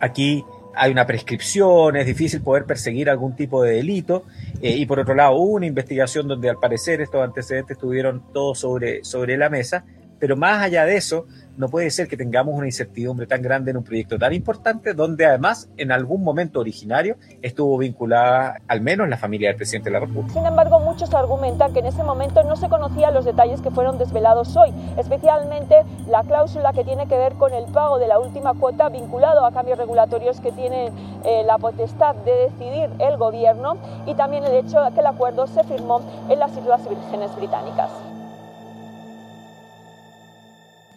aquí 0.00 0.44
hay 0.78 0.92
una 0.92 1.06
prescripción, 1.06 1.96
es 1.96 2.06
difícil 2.06 2.40
poder 2.40 2.64
perseguir 2.64 3.10
algún 3.10 3.34
tipo 3.34 3.62
de 3.62 3.76
delito. 3.76 4.24
Eh, 4.60 4.76
y 4.76 4.86
por 4.86 4.98
otro 4.98 5.14
lado, 5.14 5.36
hubo 5.36 5.52
una 5.54 5.66
investigación 5.66 6.26
donde 6.26 6.50
al 6.50 6.58
parecer 6.58 7.00
estos 7.00 7.22
antecedentes 7.22 7.76
estuvieron 7.76 8.22
todos 8.32 8.58
sobre, 8.58 9.04
sobre 9.04 9.36
la 9.36 9.48
mesa. 9.48 9.84
Pero 10.18 10.36
más 10.36 10.62
allá 10.62 10.84
de 10.84 10.96
eso, 10.96 11.26
no 11.58 11.68
puede 11.68 11.90
ser 11.90 12.06
que 12.06 12.16
tengamos 12.16 12.54
una 12.54 12.66
incertidumbre 12.66 13.26
tan 13.26 13.42
grande 13.42 13.72
en 13.72 13.76
un 13.76 13.84
proyecto 13.84 14.16
tan 14.16 14.32
importante, 14.32 14.94
donde 14.94 15.26
además 15.26 15.68
en 15.76 15.90
algún 15.90 16.22
momento 16.22 16.60
originario 16.60 17.16
estuvo 17.42 17.76
vinculada 17.78 18.58
al 18.68 18.80
menos 18.80 19.08
la 19.08 19.16
familia 19.16 19.48
del 19.48 19.56
presidente 19.56 19.90
de 19.90 19.94
la 19.94 20.00
República. 20.00 20.32
Sin 20.32 20.46
embargo, 20.46 20.78
muchos 20.78 21.12
argumentan 21.14 21.72
que 21.72 21.80
en 21.80 21.86
ese 21.86 22.04
momento 22.04 22.44
no 22.44 22.54
se 22.54 22.68
conocían 22.68 23.12
los 23.12 23.24
detalles 23.24 23.60
que 23.60 23.72
fueron 23.72 23.98
desvelados 23.98 24.56
hoy, 24.56 24.72
especialmente 24.96 25.82
la 26.08 26.22
cláusula 26.22 26.72
que 26.72 26.84
tiene 26.84 27.08
que 27.08 27.18
ver 27.18 27.34
con 27.34 27.52
el 27.52 27.64
pago 27.72 27.98
de 27.98 28.06
la 28.06 28.20
última 28.20 28.54
cuota 28.54 28.88
vinculado 28.88 29.44
a 29.44 29.52
cambios 29.52 29.78
regulatorios 29.78 30.40
que 30.40 30.52
tiene 30.52 30.92
eh, 31.24 31.42
la 31.44 31.58
potestad 31.58 32.14
de 32.14 32.50
decidir 32.50 32.88
el 33.00 33.16
gobierno 33.16 33.78
y 34.06 34.14
también 34.14 34.44
el 34.44 34.54
hecho 34.54 34.80
de 34.80 34.92
que 34.92 35.00
el 35.00 35.06
acuerdo 35.06 35.48
se 35.48 35.64
firmó 35.64 36.00
en 36.28 36.38
las 36.38 36.56
Islas 36.56 36.88
Vírgenes 36.88 37.34
Británicas. 37.34 37.90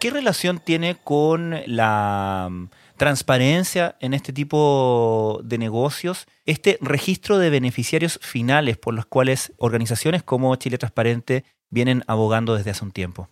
¿Qué 0.02 0.10
relación 0.10 0.58
tiene 0.58 0.96
con 0.96 1.62
la 1.68 2.48
mm, 2.50 2.70
transparencia 2.98 3.98
en 4.00 4.16
este 4.16 4.34
tipo 4.34 5.42
de 5.44 5.60
negocios, 5.60 6.26
este 6.48 6.80
registro 6.82 7.38
de 7.38 7.52
beneficiarios 7.52 8.18
finales 8.20 8.78
por 8.78 8.96
los 8.96 9.06
cuales 9.06 9.54
organizaciones 9.58 10.24
como 10.24 10.56
Chile 10.56 10.80
Transparente 10.80 11.44
vienen 11.70 12.02
abogando 12.08 12.56
desde 12.56 12.72
hace 12.72 12.84
un 12.84 12.90
tiempo? 12.90 13.30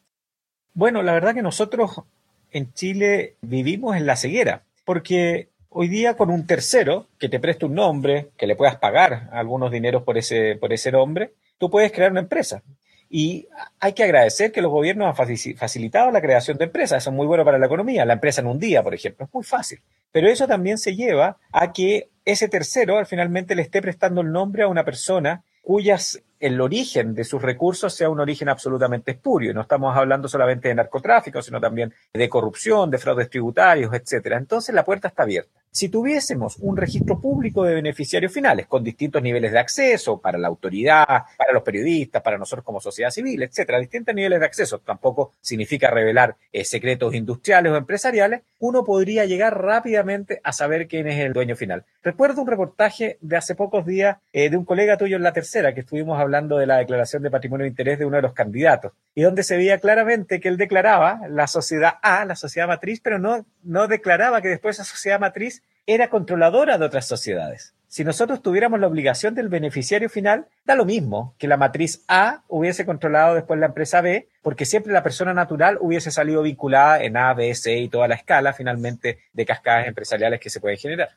Bueno, 0.76 1.02
la 1.02 1.14
verdad 1.14 1.34
que 1.34 1.42
nosotros 1.42 2.04
en 2.52 2.72
Chile 2.74 3.34
vivimos 3.42 3.98
en 3.98 4.06
la 4.06 4.16
ceguera, 4.16 4.62
porque 4.86 5.50
hoy 5.70 5.88
día 5.88 6.18
con 6.18 6.30
un 6.30 6.46
tercero 6.46 7.08
que 7.18 7.30
te 7.30 7.40
preste 7.40 7.66
un 7.66 7.74
nombre, 7.74 8.30
que 8.38 8.46
le 8.46 8.56
puedas 8.56 8.76
pagar 8.76 9.28
algunos 9.32 9.72
dineros 9.72 10.04
por 10.04 10.20
ese, 10.20 10.56
por 10.62 10.72
ese 10.72 10.92
nombre, 10.92 11.34
tú 11.58 11.72
puedes 11.72 11.92
crear 11.92 12.12
una 12.12 12.20
empresa. 12.20 12.62
Y 13.10 13.48
hay 13.80 13.94
que 13.94 14.04
agradecer 14.04 14.51
que 14.51 14.62
los 14.62 14.72
gobiernos 14.72 15.08
han 15.08 15.56
facilitado 15.58 16.12
la 16.12 16.22
creación 16.22 16.58
de 16.58 16.66
empresas. 16.66 17.01
Eso 17.01 17.10
es 17.10 17.16
muy 17.16 17.25
bueno 17.25 17.44
para 17.44 17.58
la 17.58 17.66
economía. 17.66 18.06
La 18.06 18.13
empresa 18.13 18.42
en 18.42 18.48
un 18.48 18.60
día, 18.60 18.84
por 18.84 18.94
ejemplo, 18.94 19.25
es 19.25 19.34
muy 19.34 19.44
fácil. 19.44 19.82
Pero 20.12 20.28
eso 20.28 20.48
también 20.48 20.78
se 20.78 20.96
lleva 20.96 21.38
a 21.51 21.74
que 21.74 22.10
ese 22.24 22.48
tercero 22.48 22.98
al 22.98 23.08
finalmente 23.08 23.56
le 23.56 23.63
esté 23.63 23.82
prestando 23.82 24.22
el 24.22 24.32
nombre 24.32 24.63
a 24.63 24.68
una 24.68 24.86
persona 24.86 25.44
cuyas 25.62 26.22
el 26.39 26.62
origen 26.62 27.13
de 27.13 27.24
sus 27.24 27.42
recursos 27.42 27.94
sea 27.94 28.10
un 28.10 28.20
origen 28.20 28.48
absolutamente 28.50 29.12
espurio. 29.12 29.54
No 29.54 29.62
estamos 29.62 29.96
hablando 29.96 30.28
solamente 30.28 30.68
de 30.68 30.75
narcotráfico, 30.75 31.42
sino 31.42 31.60
también 31.60 31.94
de 32.13 32.30
corrupción, 32.30 32.89
de 32.89 32.98
fraudes 32.98 33.30
tributarios, 33.30 33.94
etcétera. 33.94 34.38
Entonces 34.38 34.74
la 34.74 34.86
puerta 34.86 35.10
está 35.10 35.24
abierta. 35.24 35.59
Si 35.72 35.90
tuviésemos 35.90 36.58
un 36.58 36.76
registro 36.76 37.22
público 37.22 37.64
de 37.64 37.76
beneficiarios 37.76 38.34
finales 38.34 38.66
con 38.66 38.84
distintos 38.84 39.22
niveles 39.22 39.52
de 39.52 39.60
acceso 39.60 40.20
para 40.20 40.40
la 40.40 40.48
autoridad, 40.48 41.06
para 41.38 41.54
los 41.54 41.62
periodistas, 41.62 42.24
para 42.24 42.40
nosotros 42.40 42.66
como 42.66 42.82
sociedad 42.82 43.12
civil, 43.12 43.44
etcétera, 43.44 43.80
distintos 43.80 44.16
niveles 44.16 44.40
de 44.40 44.48
acceso, 44.48 44.80
tampoco 44.80 45.34
significa 45.42 45.92
revelar 45.92 46.36
eh, 46.52 46.66
secretos 46.66 47.14
industriales 47.14 47.72
o 47.72 47.78
empresariales, 47.78 48.42
uno 48.58 48.84
podría 48.84 49.26
llegar 49.26 49.62
rápidamente 49.62 50.42
a 50.44 50.54
saber 50.54 50.88
quién 50.88 51.08
es 51.08 51.20
el 51.20 51.34
dueño 51.34 51.56
final. 51.56 51.86
Recuerdo 52.02 52.42
un 52.42 52.48
reportaje 52.48 53.20
de 53.22 53.38
hace 53.38 53.54
pocos 53.54 53.86
días 53.86 54.18
eh, 54.34 54.50
de 54.50 54.58
un 54.58 54.66
colega 54.66 54.98
tuyo 54.98 55.18
en 55.18 55.24
la 55.24 55.34
tercera 55.34 55.76
que 55.76 55.82
estuvimos 55.82 56.20
hablando 56.20 56.58
de 56.58 56.66
la 56.66 56.78
declaración 56.78 57.22
de 57.22 57.30
patrimonio 57.30 57.66
de 57.66 57.70
interés 57.70 58.00
de 58.00 58.06
uno 58.06 58.16
de 58.16 58.24
los 58.24 58.34
candidatos 58.34 58.94
y 59.14 59.22
donde 59.22 59.44
se 59.44 59.56
veía 59.56 59.80
claramente 59.80 60.40
que 60.40 60.48
él 60.48 60.58
declaraba 60.58 61.22
la 61.30 61.46
sociedad 61.48 61.96
A, 62.02 62.26
la 62.26 62.36
sociedad 62.36 62.68
matriz, 62.68 63.02
pero 63.02 63.20
no, 63.20 63.46
no 63.64 63.88
declaraba 63.88 64.42
que 64.42 64.48
después 64.48 64.78
esa 64.78 64.86
sociedad 64.86 65.20
matriz 65.20 65.59
era 65.86 66.09
controladora 66.09 66.77
de 66.77 66.86
otras 66.86 67.07
sociedades. 67.07 67.74
Si 67.89 68.03
nosotros 68.03 68.43
tuviéramos 68.43 68.79
la 68.79 68.86
obligación 68.86 69.33
del 69.33 69.50
beneficiario 69.50 70.09
final, 70.09 70.45
da 70.63 70.75
lo 70.75 70.86
mismo 70.86 71.33
que 71.39 71.48
la 71.48 71.57
matriz 71.57 72.03
A 72.07 72.43
hubiese 72.48 72.86
controlado 72.86 73.33
después 73.33 73.59
la 73.59 73.65
empresa 73.65 74.00
B, 74.01 74.27
porque 74.43 74.65
siempre 74.65 74.93
la 74.93 75.01
persona 75.01 75.33
natural 75.33 75.79
hubiese 75.81 76.12
salido 76.12 76.43
vinculada 76.43 77.03
en 77.03 77.17
A, 77.17 77.33
B, 77.33 77.53
C 77.55 77.79
y 77.79 77.89
toda 77.89 78.07
la 78.07 78.13
escala 78.13 78.53
finalmente 78.53 79.17
de 79.33 79.45
cascadas 79.45 79.88
empresariales 79.88 80.39
que 80.39 80.51
se 80.51 80.59
pueden 80.59 80.77
generar. 80.77 81.09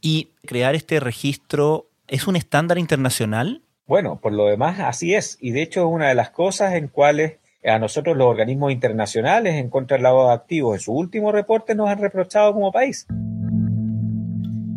¿Y 0.00 0.30
crear 0.46 0.76
este 0.76 1.00
registro 1.00 1.88
es 2.06 2.28
un 2.28 2.36
estándar 2.36 2.78
internacional? 2.78 3.62
Bueno, 3.86 4.20
por 4.20 4.32
lo 4.32 4.46
demás 4.46 4.78
así 4.78 5.16
es. 5.16 5.38
Y 5.40 5.50
de 5.50 5.62
hecho 5.62 5.80
es 5.80 5.92
una 5.92 6.06
de 6.06 6.14
las 6.14 6.30
cosas 6.30 6.74
en 6.74 6.86
cuales 6.86 7.38
a 7.64 7.80
nosotros 7.80 8.16
los 8.16 8.28
organismos 8.28 8.70
internacionales 8.70 9.56
en 9.56 9.70
contra 9.70 9.96
del 9.96 10.04
lavado 10.04 10.28
de 10.28 10.34
activos 10.34 10.76
en 10.76 10.80
su 10.80 10.92
último 10.92 11.32
reporte 11.32 11.74
nos 11.74 11.88
han 11.88 11.98
reprochado 11.98 12.52
como 12.52 12.70
país 12.70 13.08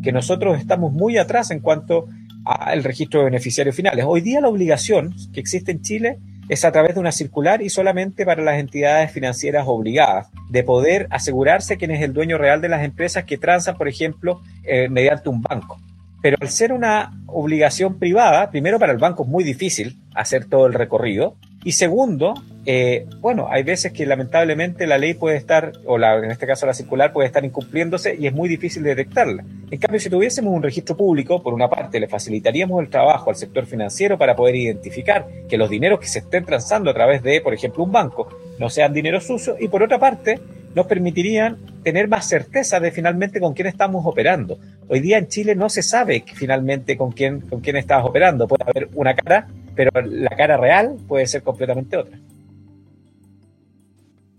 que 0.06 0.12
nosotros 0.12 0.60
estamos 0.60 0.94
muy 0.94 1.18
atrás 1.18 1.50
en 1.50 1.60
cuanto 1.60 2.08
al 2.46 2.84
registro 2.84 3.20
de 3.20 3.26
beneficiarios 3.26 3.76
finales. 3.76 4.06
Hoy 4.08 4.22
día 4.22 4.40
la 4.40 4.50
obligación 4.50 5.16
que 5.34 5.40
existe 5.40 5.72
en 5.72 5.82
Chile 5.82 6.20
es 6.48 6.64
a 6.64 6.72
través 6.72 6.94
de 6.94 7.00
una 7.00 7.12
circular 7.12 7.64
y 7.64 7.72
solamente 7.72 8.24
para 8.24 8.44
las 8.44 8.60
entidades 8.60 9.12
financieras 9.12 9.66
obligadas, 9.68 10.28
de 10.52 10.64
poder 10.64 11.08
asegurarse 11.10 11.78
quién 11.78 11.90
es 11.90 12.04
el 12.04 12.14
dueño 12.14 12.38
real 12.38 12.62
de 12.62 12.70
las 12.70 12.86
empresas 12.86 13.24
que 13.24 13.40
transan, 13.40 13.78
por 13.78 13.88
ejemplo, 13.88 14.42
eh, 14.64 14.90
mediante 14.90 15.28
un 15.28 15.42
banco. 15.42 15.80
Pero 16.22 16.38
al 16.40 16.50
ser 16.50 16.72
una 16.72 17.12
obligación 17.26 17.98
privada, 17.98 18.52
primero 18.52 18.78
para 18.78 18.92
el 18.92 19.00
banco 19.00 19.24
es 19.24 19.30
muy 19.30 19.44
difícil 19.44 19.98
hacer 20.14 20.46
todo 20.46 20.68
el 20.68 20.74
recorrido 20.74 21.36
y 21.66 21.72
segundo, 21.72 22.36
eh, 22.68 23.08
bueno, 23.22 23.48
hay 23.50 23.64
veces 23.64 23.92
que 23.92 24.06
lamentablemente 24.06 24.86
la 24.86 25.00
ley 25.00 25.16
puede 25.16 25.36
estar, 25.36 25.74
o 25.88 25.98
la, 25.98 26.16
en 26.20 26.30
este 26.30 26.46
caso 26.46 26.68
la 26.68 26.76
circular, 26.76 27.12
puede 27.12 27.26
estar 27.26 27.44
incumpliéndose 27.44 28.16
y 28.16 28.28
es 28.28 28.34
muy 28.34 28.48
difícil 28.48 28.84
detectarla. 28.84 29.44
En 29.72 29.80
cambio, 29.80 30.00
si 30.00 30.12
tuviésemos 30.12 30.54
un 30.54 30.62
registro 30.62 30.96
público, 30.96 31.42
por 31.42 31.56
una 31.56 31.68
parte, 31.68 32.00
le 32.00 32.08
facilitaríamos 32.08 32.84
el 32.84 32.90
trabajo 32.92 33.32
al 33.32 33.36
sector 33.36 33.66
financiero 33.66 34.16
para 34.16 34.36
poder 34.36 34.56
identificar 34.56 35.26
que 35.50 35.58
los 35.58 35.68
dineros 35.68 36.00
que 36.00 36.06
se 36.06 36.20
estén 36.20 36.46
transando 36.46 36.92
a 36.92 36.94
través 36.94 37.24
de, 37.24 37.42
por 37.42 37.56
ejemplo, 37.56 37.84
un 37.84 37.92
banco, 37.92 38.30
no 38.60 38.70
sean 38.70 38.94
dineros 38.94 39.26
sucios, 39.26 39.58
y 39.60 39.68
por 39.68 39.82
otra 39.82 39.98
parte, 39.98 40.40
nos 40.76 40.86
permitirían 40.86 41.58
tener 41.84 42.08
más 42.08 42.30
certeza 42.30 42.80
de 42.80 42.92
finalmente 42.92 43.40
con 43.40 43.56
quién 43.56 43.70
estamos 43.70 44.06
operando. 44.06 44.60
Hoy 44.88 45.00
día 45.00 45.18
en 45.18 45.30
Chile 45.30 45.56
no 45.56 45.70
se 45.70 45.82
sabe 45.82 46.24
finalmente 46.32 46.96
con 46.96 47.12
quién, 47.12 47.42
con 47.42 47.62
quién 47.62 47.78
estás 47.78 48.06
operando. 48.06 48.48
Puede 48.48 48.66
haber 48.70 48.90
una 48.94 49.16
cara, 49.16 49.48
pero 49.76 49.92
la 50.02 50.36
cara 50.36 50.58
real 50.58 50.98
puede 51.08 51.28
ser 51.28 51.44
completamente 51.44 51.98
otra. 51.98 52.18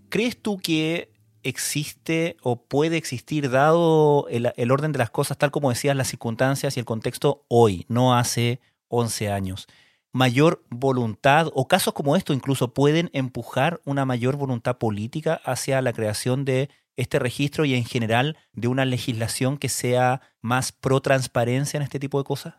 ¿Crees 0.09 0.41
tú 0.41 0.57
que 0.57 1.09
existe 1.43 2.37
o 2.41 2.61
puede 2.61 2.97
existir, 2.97 3.49
dado 3.49 4.27
el, 4.29 4.71
orden 4.71 4.91
de 4.91 4.99
las 4.99 5.09
cosas, 5.09 5.37
tal 5.37 5.51
como 5.51 5.69
decías, 5.69 5.95
las 5.95 6.07
circunstancias 6.07 6.75
y 6.75 6.79
el 6.79 6.85
contexto 6.85 7.45
hoy, 7.47 7.85
no 7.87 8.15
hace 8.15 8.59
11 8.89 9.31
años? 9.31 9.67
mayor 10.13 10.63
voluntad 10.69 11.51
o 11.53 11.67
casos 11.67 11.93
como 11.93 12.15
esto 12.15 12.33
incluso 12.33 12.73
pueden 12.73 13.11
empujar 13.13 13.81
una 13.85 14.03
mayor 14.03 14.35
voluntad 14.35 14.77
política 14.79 15.39
hacia 15.43 15.79
la 15.81 15.93
creación 15.93 16.43
de 16.43 16.69
este 16.95 17.19
registro 17.19 17.65
y 17.65 17.75
en 17.75 17.85
general 17.85 18.35
de 18.53 18.67
una 18.67 18.83
legislación 18.85 19.57
que 19.57 19.69
sea 19.69 20.21
más 20.41 20.71
pro 20.71 21.01
transparencia 21.01 21.77
en 21.77 21.83
este 21.83 21.99
tipo 21.99 22.17
de 22.17 22.23
cosas? 22.23 22.55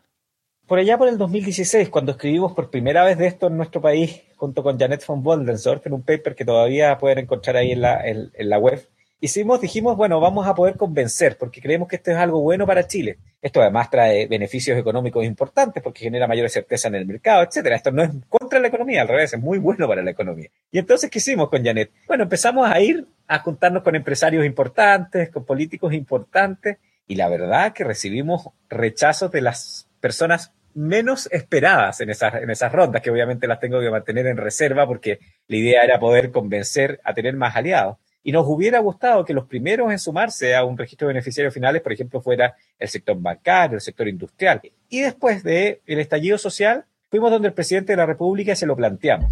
Por 0.69 0.77
allá 0.77 0.99
por 0.99 1.07
el 1.07 1.17
2016, 1.17 1.89
cuando 1.89 2.11
escribimos 2.11 2.53
por 2.53 2.69
primera 2.69 3.03
vez 3.03 3.17
de 3.17 3.25
esto 3.25 3.47
en 3.47 3.57
nuestro 3.57 3.81
país, 3.81 4.21
junto 4.35 4.61
con 4.61 4.77
Janet 4.77 5.03
von 5.03 5.23
Boldensdorf, 5.23 5.87
en 5.87 5.93
un 5.93 6.03
paper 6.03 6.35
que 6.35 6.45
todavía 6.45 6.95
pueden 6.99 7.17
encontrar 7.17 7.55
ahí 7.55 7.71
en 7.71 7.81
la, 7.81 8.59
web, 8.59 8.87
hicimos, 9.19 9.59
dijimos, 9.61 9.97
bueno, 9.97 10.19
vamos 10.19 10.45
a 10.45 10.53
poder 10.53 10.77
convencer, 10.77 11.39
porque 11.39 11.59
creemos 11.59 11.87
que 11.87 11.95
esto 11.95 12.11
es 12.11 12.17
algo 12.17 12.41
bueno 12.41 12.67
para 12.67 12.85
Chile. 12.85 13.17
Esto 13.41 13.61
además 13.61 13.89
trae 13.89 14.27
beneficios 14.27 14.77
económicos 14.77 15.25
importantes 15.25 15.81
porque 15.81 16.01
genera 16.01 16.27
mayor 16.27 16.47
certeza 16.51 16.87
en 16.87 16.93
el 16.93 17.07
mercado, 17.07 17.41
etcétera. 17.41 17.75
Esto 17.75 17.91
no 17.91 18.03
es 18.03 18.11
contra 18.29 18.59
la 18.59 18.67
economía, 18.67 19.01
al 19.01 19.07
revés, 19.07 19.33
es 19.33 19.39
muy 19.39 19.57
bueno 19.57 19.87
para 19.87 20.03
la 20.03 20.11
economía. 20.11 20.51
Y 20.71 20.77
entonces, 20.77 21.09
¿qué 21.09 21.17
hicimos 21.17 21.49
con 21.49 21.65
Janet? 21.65 21.89
Bueno, 22.07 22.25
empezamos 22.25 22.69
a 22.69 22.79
ir 22.79 23.07
a 23.27 23.39
juntarnos 23.39 23.81
con 23.81 23.95
empresarios 23.95 24.45
importantes, 24.45 25.31
con 25.31 25.45
políticos 25.45 25.93
importantes, 25.93 26.77
y 27.07 27.15
la 27.15 27.27
verdad 27.27 27.73
que 27.73 27.83
recibimos 27.83 28.49
rechazos 28.69 29.31
de 29.31 29.41
las 29.41 29.87
personas 29.99 30.53
menos 30.73 31.27
esperadas 31.31 32.01
en 32.01 32.09
esas, 32.09 32.35
en 32.35 32.49
esas 32.49 32.71
rondas, 32.71 33.01
que 33.01 33.11
obviamente 33.11 33.47
las 33.47 33.59
tengo 33.59 33.79
que 33.79 33.89
mantener 33.89 34.27
en 34.27 34.37
reserva 34.37 34.87
porque 34.87 35.19
la 35.47 35.57
idea 35.57 35.81
era 35.81 35.99
poder 35.99 36.31
convencer 36.31 36.99
a 37.03 37.13
tener 37.13 37.35
más 37.35 37.55
aliados. 37.55 37.97
Y 38.21 38.31
nos 38.31 38.45
hubiera 38.47 38.79
gustado 38.79 39.23
que 39.23 39.33
los 39.33 39.45
primeros 39.45 39.91
en 39.91 39.99
sumarse 39.99 40.55
a 40.55 40.63
un 40.63 40.77
registro 40.77 41.07
de 41.07 41.13
beneficiarios 41.13 41.53
finales, 41.53 41.81
por 41.81 41.93
ejemplo, 41.93 42.21
fuera 42.21 42.55
el 42.77 42.87
sector 42.87 43.19
bancario, 43.19 43.75
el 43.75 43.81
sector 43.81 44.07
industrial. 44.07 44.61
Y 44.89 45.01
después 45.01 45.43
del 45.43 45.79
el 45.85 45.99
estallido 45.99 46.37
social, 46.37 46.85
fuimos 47.09 47.31
donde 47.31 47.47
el 47.47 47.53
presidente 47.53 47.93
de 47.93 47.97
la 47.97 48.05
República 48.05 48.55
se 48.55 48.65
lo 48.65 48.75
planteamos. 48.75 49.31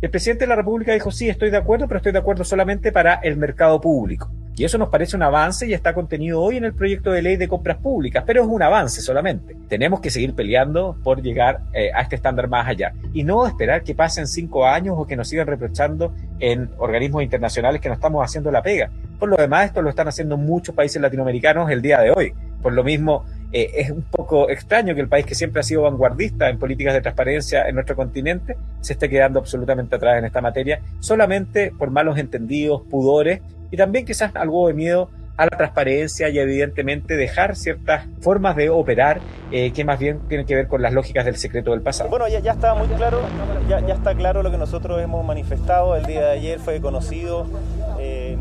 El 0.00 0.10
presidente 0.10 0.44
de 0.44 0.48
la 0.48 0.56
República 0.56 0.92
dijo, 0.92 1.10
sí, 1.12 1.28
estoy 1.28 1.50
de 1.50 1.58
acuerdo, 1.58 1.86
pero 1.86 1.98
estoy 1.98 2.12
de 2.12 2.18
acuerdo 2.18 2.44
solamente 2.44 2.90
para 2.90 3.14
el 3.14 3.36
mercado 3.36 3.80
público. 3.80 4.30
Y 4.54 4.64
eso 4.64 4.76
nos 4.76 4.90
parece 4.90 5.16
un 5.16 5.22
avance 5.22 5.66
y 5.66 5.72
está 5.72 5.94
contenido 5.94 6.40
hoy 6.40 6.58
en 6.58 6.64
el 6.64 6.74
proyecto 6.74 7.10
de 7.10 7.22
ley 7.22 7.36
de 7.36 7.48
compras 7.48 7.78
públicas, 7.78 8.22
pero 8.26 8.42
es 8.42 8.48
un 8.48 8.62
avance 8.62 9.00
solamente. 9.00 9.56
Tenemos 9.68 10.00
que 10.00 10.10
seguir 10.10 10.34
peleando 10.34 10.96
por 11.02 11.22
llegar 11.22 11.60
eh, 11.72 11.90
a 11.94 12.02
este 12.02 12.16
estándar 12.16 12.48
más 12.48 12.68
allá 12.68 12.92
y 13.14 13.24
no 13.24 13.46
esperar 13.46 13.82
que 13.82 13.94
pasen 13.94 14.26
cinco 14.26 14.66
años 14.66 14.96
o 14.98 15.06
que 15.06 15.16
nos 15.16 15.28
sigan 15.28 15.46
reprochando 15.46 16.12
en 16.38 16.70
organismos 16.78 17.22
internacionales 17.22 17.80
que 17.80 17.88
no 17.88 17.94
estamos 17.94 18.22
haciendo 18.22 18.50
la 18.50 18.62
pega. 18.62 18.90
Por 19.18 19.30
lo 19.30 19.36
demás, 19.36 19.66
esto 19.66 19.80
lo 19.80 19.88
están 19.88 20.08
haciendo 20.08 20.36
muchos 20.36 20.74
países 20.74 21.00
latinoamericanos 21.00 21.70
el 21.70 21.80
día 21.80 22.00
de 22.00 22.10
hoy. 22.10 22.34
Por 22.60 22.74
lo 22.74 22.84
mismo, 22.84 23.24
eh, 23.52 23.70
es 23.76 23.90
un 23.90 24.02
poco 24.02 24.48
extraño 24.48 24.94
que 24.94 25.00
el 25.02 25.08
país 25.08 25.26
que 25.26 25.34
siempre 25.34 25.60
ha 25.60 25.62
sido 25.62 25.82
vanguardista 25.82 26.48
en 26.48 26.58
políticas 26.58 26.94
de 26.94 27.02
transparencia 27.02 27.68
en 27.68 27.74
nuestro 27.74 27.94
continente 27.96 28.56
se 28.80 28.94
esté 28.94 29.08
quedando 29.08 29.38
absolutamente 29.38 29.96
atrás 29.96 30.18
en 30.18 30.24
esta 30.24 30.40
materia, 30.40 30.80
solamente 31.00 31.72
por 31.76 31.90
malos 31.90 32.18
entendidos, 32.18 32.82
pudores 32.82 33.40
y 33.70 33.76
también 33.76 34.04
quizás 34.04 34.34
algo 34.36 34.68
de 34.68 34.74
miedo 34.74 35.10
a 35.36 35.44
la 35.44 35.56
transparencia 35.56 36.28
y 36.28 36.38
evidentemente 36.38 37.16
dejar 37.16 37.56
ciertas 37.56 38.06
formas 38.20 38.54
de 38.56 38.70
operar 38.70 39.20
eh, 39.50 39.72
que 39.72 39.84
más 39.84 39.98
bien 39.98 40.20
tienen 40.28 40.46
que 40.46 40.54
ver 40.54 40.68
con 40.68 40.82
las 40.82 40.92
lógicas 40.92 41.24
del 41.24 41.36
secreto 41.36 41.70
del 41.70 41.80
pasado. 41.80 42.10
Bueno, 42.10 42.28
ya, 42.28 42.40
ya 42.40 42.52
está 42.52 42.74
muy 42.74 42.86
claro, 42.88 43.20
ya, 43.68 43.80
ya, 43.80 43.94
está 43.94 44.14
claro 44.14 44.42
lo 44.42 44.50
que 44.50 44.58
nosotros 44.58 45.00
hemos 45.02 45.24
manifestado. 45.24 45.96
El 45.96 46.04
día 46.04 46.20
de 46.20 46.30
ayer 46.32 46.58
fue 46.58 46.80
conocido 46.80 47.46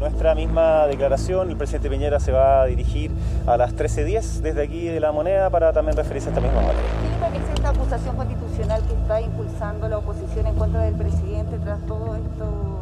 nuestra 0.02 0.34
misma 0.34 0.88
declaración. 0.88 1.52
El 1.52 1.58
presidente 1.58 1.90
Piñera 1.90 2.20
se 2.20 2.32
va 2.32 2.64
a 2.64 2.66
dirigir 2.66 3.12
a 3.46 3.56
las 3.56 3.76
13.10 3.76 4.42
desde 4.42 4.64
aquí 4.64 4.88
de 4.88 5.00
la 5.00 5.12
moneda 5.12 5.50
para 5.50 5.72
también 5.72 5.96
referirse 5.96 6.30
a 6.30 6.32
esta 6.32 6.42
misma 6.42 6.62
materia. 6.62 6.82
¿Qué 7.32 7.38
es 7.38 7.50
esta 7.56 7.70
acusación 7.70 8.16
constitucional 8.16 8.82
que 8.88 8.94
está 8.94 9.22
impulsando 9.22 9.88
la 9.88 10.00
oposición 10.00 10.48
en 10.48 10.56
contra 10.56 10.82
del 10.82 10.96
presidente 10.96 11.58
tras 11.60 11.86
todo 11.86 12.16
esto, 12.16 12.82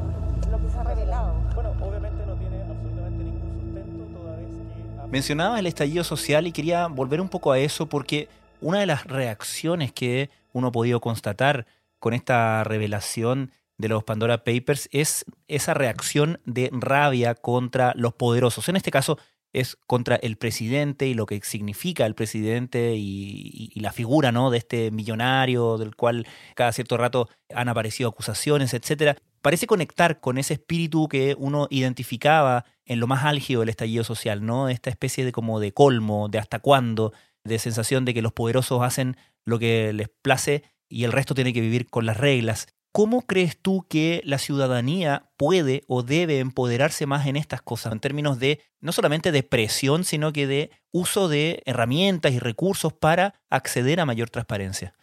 lo 0.49 0.57
que 0.57 0.69
se 0.71 0.79
ha 0.79 0.83
revelado? 0.83 1.33
Bueno, 1.53 1.73
obviamente 1.81 2.25
no 2.25 2.35
tiene 2.35 2.61
absolutamente 2.61 3.23
ningún 3.25 3.51
sustento 3.61 4.19
toda 4.19 4.35
vez 4.37 4.45
que... 4.47 5.07
Mencionaba 5.11 5.59
el 5.59 5.65
estallido 5.67 6.03
social 6.05 6.47
y 6.47 6.53
quería 6.53 6.87
volver 6.87 7.19
un 7.19 7.27
poco 7.27 7.51
a 7.51 7.59
eso 7.59 7.85
porque 7.87 8.29
una 8.61 8.79
de 8.79 8.85
las 8.85 9.05
reacciones 9.05 9.91
que 9.91 10.29
uno 10.53 10.67
ha 10.67 10.71
podido 10.71 11.01
constatar 11.01 11.65
con 11.99 12.13
esta 12.13 12.63
revelación 12.63 13.51
de 13.79 13.87
los 13.87 14.03
Pandora 14.03 14.43
Papers 14.43 14.87
es 14.91 15.25
esa 15.47 15.73
reacción 15.73 16.39
de 16.45 16.69
rabia 16.71 17.33
contra 17.33 17.93
los 17.95 18.13
poderosos. 18.13 18.69
En 18.69 18.75
este 18.75 18.91
caso 18.91 19.17
es 19.53 19.77
contra 19.87 20.17
el 20.17 20.37
presidente 20.37 21.07
y 21.07 21.15
lo 21.15 21.25
que 21.25 21.39
significa 21.41 22.05
el 22.05 22.13
presidente 22.13 22.93
y, 22.95 23.71
la 23.79 23.93
figura 23.93 24.31
¿no? 24.31 24.51
de 24.51 24.57
este 24.57 24.91
millonario 24.91 25.77
del 25.77 25.95
cual 25.95 26.27
cada 26.55 26.73
cierto 26.73 26.97
rato 26.97 27.29
han 27.55 27.69
aparecido 27.69 28.09
acusaciones, 28.09 28.73
etc. 28.73 29.17
Parece 29.41 29.65
conectar 29.65 30.19
con 30.19 30.37
ese 30.37 30.55
espíritu 30.55 31.07
que 31.07 31.35
uno 31.39 31.67
identificaba 31.71 32.65
en 32.85 32.99
lo 32.99 33.07
más 33.07 33.23
álgido 33.23 33.61
del 33.61 33.69
estallido 33.69 34.03
social, 34.03 34.45
¿no? 34.45 34.67
Esta 34.67 34.89
especie 34.89 35.23
de 35.23 35.31
como 35.31 35.61
de 35.61 35.71
colmo, 35.71 36.27
de 36.27 36.39
hasta 36.39 36.59
cuándo, 36.59 37.13
de 37.45 37.57
sensación 37.59 38.03
de 38.03 38.13
que 38.13 38.21
los 38.21 38.33
poderosos 38.33 38.81
hacen 38.81 39.15
lo 39.45 39.57
que 39.57 39.93
les 39.93 40.09
place 40.09 40.63
y 40.89 41.05
el 41.05 41.13
resto 41.13 41.33
tiene 41.33 41.53
que 41.53 41.61
vivir 41.61 41.89
con 41.89 42.05
las 42.05 42.17
reglas. 42.17 42.67
¿Cómo 42.91 43.21
crees 43.21 43.57
tú 43.61 43.85
que 43.87 44.21
la 44.25 44.39
ciudadanía 44.39 45.29
puede 45.37 45.83
o 45.87 46.01
debe 46.01 46.39
empoderarse 46.39 47.05
más 47.05 47.27
en 47.27 47.35
estas 47.35 47.61
cosas, 47.61 47.93
en 47.93 47.99
términos 47.99 48.39
de 48.39 48.61
no 48.81 48.91
solamente 48.91 49.31
de 49.31 49.43
presión, 49.43 50.03
sino 50.03 50.33
que 50.33 50.47
de 50.47 50.71
uso 50.91 51.27
de 51.27 51.61
herramientas 51.65 52.31
y 52.31 52.39
recursos 52.39 52.91
para 52.91 53.35
acceder 53.49 53.99
a 53.99 54.05
mayor 54.05 54.31
transparencia? 54.31 54.95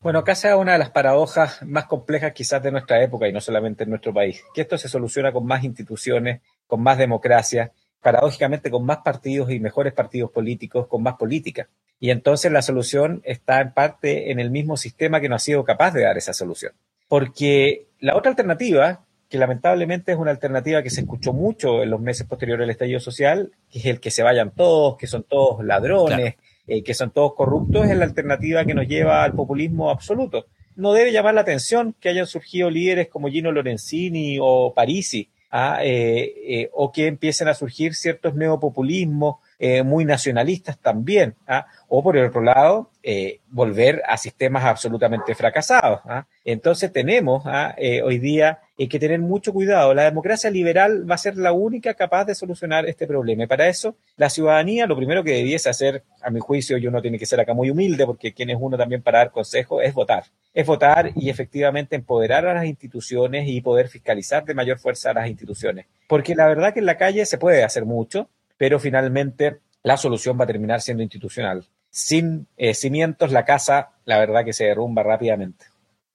Bueno, 0.00 0.20
acá 0.20 0.34
se 0.34 0.54
una 0.54 0.72
de 0.72 0.78
las 0.78 0.90
paradojas 0.90 1.60
más 1.62 1.84
complejas 1.84 2.32
quizás 2.32 2.62
de 2.62 2.70
nuestra 2.70 3.02
época 3.02 3.28
y 3.28 3.32
no 3.32 3.40
solamente 3.40 3.84
en 3.84 3.90
nuestro 3.90 4.14
país, 4.14 4.42
que 4.54 4.62
esto 4.62 4.78
se 4.78 4.88
soluciona 4.88 5.30
con 5.30 5.44
más 5.44 5.64
instituciones, 5.64 6.40
con 6.66 6.80
más 6.82 6.96
democracia, 6.96 7.72
paradójicamente 8.00 8.70
con 8.70 8.86
más 8.86 8.98
partidos 8.98 9.50
y 9.50 9.60
mejores 9.60 9.92
partidos 9.92 10.30
políticos, 10.30 10.86
con 10.86 11.02
más 11.02 11.16
política. 11.16 11.68
Y 12.00 12.10
entonces 12.10 12.50
la 12.52 12.62
solución 12.62 13.20
está 13.24 13.60
en 13.60 13.74
parte 13.74 14.30
en 14.30 14.38
el 14.38 14.50
mismo 14.50 14.76
sistema 14.76 15.20
que 15.20 15.28
no 15.28 15.34
ha 15.34 15.40
sido 15.40 15.64
capaz 15.64 15.90
de 15.90 16.02
dar 16.02 16.16
esa 16.16 16.32
solución. 16.32 16.72
Porque 17.08 17.86
la 18.00 18.16
otra 18.16 18.30
alternativa, 18.30 19.04
que 19.28 19.38
lamentablemente 19.38 20.12
es 20.12 20.18
una 20.18 20.30
alternativa 20.30 20.82
que 20.82 20.90
se 20.90 21.00
escuchó 21.00 21.32
mucho 21.32 21.82
en 21.82 21.90
los 21.90 22.00
meses 22.00 22.26
posteriores 22.26 22.64
al 22.64 22.70
estallido 22.70 23.00
social, 23.00 23.52
que 23.70 23.78
es 23.80 23.86
el 23.86 24.00
que 24.00 24.10
se 24.10 24.22
vayan 24.22 24.52
todos, 24.54 24.96
que 24.96 25.06
son 25.06 25.24
todos 25.24 25.64
ladrones, 25.64 26.36
eh, 26.66 26.82
que 26.82 26.94
son 26.94 27.10
todos 27.10 27.34
corruptos, 27.34 27.88
es 27.88 27.96
la 27.96 28.04
alternativa 28.04 28.64
que 28.64 28.74
nos 28.74 28.86
lleva 28.86 29.24
al 29.24 29.32
populismo 29.32 29.90
absoluto. 29.90 30.46
No 30.76 30.92
debe 30.92 31.12
llamar 31.12 31.34
la 31.34 31.40
atención 31.40 31.94
que 31.98 32.08
hayan 32.08 32.26
surgido 32.26 32.70
líderes 32.70 33.08
como 33.08 33.28
Gino 33.28 33.50
Lorenzini 33.50 34.38
o 34.40 34.72
Parisi, 34.74 35.28
¿ah? 35.50 35.80
eh, 35.82 36.34
eh, 36.46 36.70
o 36.72 36.92
que 36.92 37.06
empiecen 37.06 37.48
a 37.48 37.54
surgir 37.54 37.94
ciertos 37.94 38.34
neopopulismos 38.34 39.36
muy 39.84 40.04
nacionalistas 40.04 40.78
también, 40.78 41.34
¿ah? 41.46 41.66
o 41.88 42.02
por 42.02 42.16
el 42.16 42.26
otro 42.26 42.42
lado, 42.42 42.90
eh, 43.02 43.40
volver 43.48 44.02
a 44.06 44.18
sistemas 44.18 44.64
absolutamente 44.64 45.34
fracasados. 45.34 46.00
¿ah? 46.04 46.26
Entonces 46.44 46.92
tenemos 46.92 47.44
¿ah? 47.46 47.74
eh, 47.78 48.02
hoy 48.02 48.18
día 48.18 48.60
eh, 48.76 48.88
que 48.88 48.98
tener 48.98 49.18
mucho 49.20 49.52
cuidado. 49.52 49.94
La 49.94 50.04
democracia 50.04 50.50
liberal 50.50 51.10
va 51.10 51.14
a 51.14 51.18
ser 51.18 51.36
la 51.36 51.52
única 51.52 51.94
capaz 51.94 52.26
de 52.26 52.34
solucionar 52.34 52.86
este 52.86 53.06
problema. 53.06 53.44
Y 53.44 53.46
para 53.46 53.66
eso, 53.68 53.96
la 54.16 54.28
ciudadanía, 54.28 54.86
lo 54.86 54.96
primero 54.96 55.24
que 55.24 55.32
debiese 55.32 55.70
hacer, 55.70 56.02
a 56.20 56.28
mi 56.28 56.40
juicio, 56.40 56.76
y 56.76 56.86
uno 56.86 57.00
tiene 57.00 57.18
que 57.18 57.24
ser 57.24 57.40
acá 57.40 57.54
muy 57.54 57.70
humilde, 57.70 58.04
porque 58.04 58.34
quien 58.34 58.50
es 58.50 58.58
uno 58.60 58.76
también 58.76 59.00
para 59.00 59.18
dar 59.18 59.30
consejo, 59.30 59.80
es 59.80 59.94
votar. 59.94 60.24
Es 60.52 60.66
votar 60.66 61.10
y 61.14 61.30
efectivamente 61.30 61.96
empoderar 61.96 62.46
a 62.46 62.54
las 62.54 62.66
instituciones 62.66 63.48
y 63.48 63.62
poder 63.62 63.88
fiscalizar 63.88 64.44
de 64.44 64.52
mayor 64.52 64.78
fuerza 64.78 65.12
a 65.12 65.14
las 65.14 65.28
instituciones. 65.28 65.86
Porque 66.08 66.34
la 66.34 66.46
verdad 66.46 66.74
que 66.74 66.80
en 66.80 66.86
la 66.86 66.98
calle 66.98 67.24
se 67.24 67.38
puede 67.38 67.64
hacer 67.64 67.86
mucho, 67.86 68.28
pero 68.58 68.78
finalmente 68.78 69.60
la 69.82 69.96
solución 69.96 70.38
va 70.38 70.44
a 70.44 70.48
terminar 70.48 70.82
siendo 70.82 71.02
institucional 71.02 71.64
sin 71.90 72.46
eh, 72.56 72.74
cimientos 72.74 73.32
la 73.32 73.44
casa, 73.44 73.92
la 74.04 74.18
verdad 74.18 74.44
que 74.44 74.52
se 74.52 74.64
derrumba 74.64 75.02
rápidamente. 75.02 75.66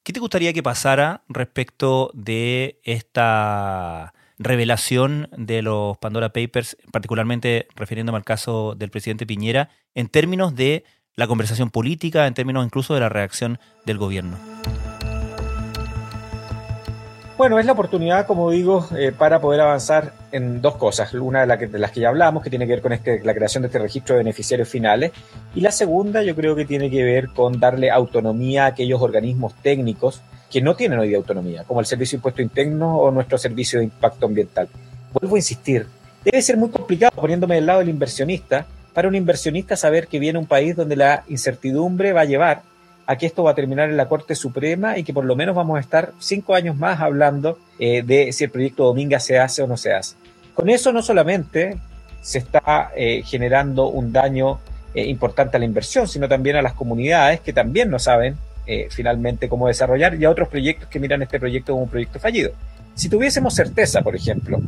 ¿Qué 0.03 0.13
te 0.13 0.19
gustaría 0.19 0.53
que 0.53 0.61
pasara 0.61 1.23
respecto 1.29 2.11
de 2.13 2.79
esta 2.83 4.13
revelación 4.37 5.29
de 5.37 5.61
los 5.61 5.97
Pandora 5.97 6.33
Papers, 6.33 6.77
particularmente 6.91 7.67
refiriéndome 7.75 8.17
al 8.17 8.25
caso 8.25 8.75
del 8.75 8.89
presidente 8.91 9.25
Piñera, 9.25 9.69
en 9.95 10.09
términos 10.09 10.55
de 10.55 10.83
la 11.15 11.27
conversación 11.27 11.69
política, 11.69 12.27
en 12.27 12.33
términos 12.33 12.65
incluso 12.65 12.93
de 12.93 12.99
la 12.99 13.09
reacción 13.09 13.59
del 13.85 13.97
gobierno? 13.97 14.37
Bueno, 17.35 17.57
es 17.57 17.65
la 17.65 17.71
oportunidad, 17.71 18.27
como 18.27 18.51
digo, 18.51 18.87
eh, 18.95 19.11
para 19.11 19.41
poder 19.41 19.61
avanzar 19.61 20.13
en 20.31 20.61
dos 20.61 20.75
cosas. 20.75 21.11
Una 21.15 21.47
de, 21.47 21.67
de, 21.67 21.79
las 21.79 21.91
que 21.91 21.99
ya 21.99 22.09
hablamos, 22.09 22.43
que 22.43 22.51
tiene 22.51 22.67
que 22.67 22.73
ver 22.73 22.81
con 22.81 22.93
este, 22.93 23.23
la 23.23 23.33
creación 23.33 23.63
de 23.63 23.67
este 23.67 23.79
registro 23.79 24.13
de 24.13 24.19
beneficiarios 24.19 24.69
finales. 24.69 25.11
Y 25.55 25.61
la 25.61 25.71
segunda, 25.71 26.21
yo 26.21 26.35
creo 26.35 26.55
que 26.55 26.65
tiene 26.65 26.91
que 26.91 27.03
ver 27.03 27.29
con 27.29 27.59
darle 27.59 27.89
autonomía 27.89 28.65
a 28.65 28.67
aquellos 28.67 29.01
organismos 29.01 29.55
técnicos 29.63 30.21
que 30.51 30.61
no 30.61 30.75
tienen 30.75 30.99
hoy 30.99 31.09
de 31.09 31.15
autonomía, 31.15 31.63
como 31.63 31.79
el 31.79 31.87
Servicio 31.87 32.17
de 32.17 32.19
Impuesto 32.19 32.41
Interno 32.43 32.97
o 32.97 33.09
nuestro 33.09 33.39
Servicio 33.39 33.79
de 33.79 33.85
Impacto 33.85 34.27
Ambiental. 34.27 34.67
Vuelvo 35.11 35.35
a 35.35 35.39
insistir, 35.39 35.87
debe 36.23 36.39
ser 36.43 36.57
muy 36.57 36.69
complicado, 36.69 37.11
poniéndome 37.15 37.55
del 37.55 37.65
lado 37.65 37.79
del 37.79 37.89
inversionista, 37.89 38.67
para 38.93 39.07
un 39.07 39.15
inversionista 39.15 39.75
saber 39.75 40.07
que 40.07 40.19
viene 40.19 40.37
un 40.37 40.45
país 40.45 40.75
donde 40.75 40.95
la 40.95 41.23
incertidumbre 41.27 42.13
va 42.13 42.21
a 42.21 42.25
llevar 42.25 42.61
a 43.05 43.17
que 43.17 43.25
esto 43.25 43.43
va 43.43 43.51
a 43.51 43.55
terminar 43.55 43.89
en 43.89 43.97
la 43.97 44.07
Corte 44.07 44.35
Suprema 44.35 44.97
y 44.97 45.03
que 45.03 45.13
por 45.13 45.25
lo 45.25 45.35
menos 45.35 45.55
vamos 45.55 45.77
a 45.77 45.81
estar 45.81 46.13
cinco 46.19 46.55
años 46.55 46.77
más 46.77 47.01
hablando 47.01 47.59
eh, 47.79 48.01
de 48.03 48.31
si 48.31 48.45
el 48.45 48.49
proyecto 48.49 48.85
Dominga 48.85 49.19
se 49.19 49.39
hace 49.39 49.61
o 49.61 49.67
no 49.67 49.77
se 49.77 49.93
hace. 49.93 50.15
Con 50.53 50.69
eso 50.69 50.91
no 50.91 51.01
solamente 51.01 51.77
se 52.21 52.37
está 52.37 52.91
eh, 52.95 53.23
generando 53.25 53.87
un 53.87 54.13
daño 54.13 54.59
eh, 54.93 55.05
importante 55.05 55.57
a 55.57 55.59
la 55.59 55.65
inversión, 55.65 56.07
sino 56.07 56.27
también 56.29 56.55
a 56.55 56.61
las 56.61 56.73
comunidades 56.73 57.41
que 57.41 57.53
también 57.53 57.89
no 57.89 57.99
saben 57.99 58.37
finalmente 58.91 59.49
cómo 59.49 59.67
desarrollar 59.67 60.15
y 60.15 60.23
a 60.23 60.29
otros 60.29 60.47
proyectos 60.47 60.87
que 60.87 60.97
miran 60.97 61.21
este 61.21 61.37
proyecto 61.37 61.73
como 61.73 61.83
un 61.83 61.89
proyecto 61.89 62.17
fallido. 62.17 62.51
Si 62.95 63.09
tuviésemos 63.09 63.53
certeza, 63.53 64.01
por 64.01 64.15
ejemplo, 64.15 64.61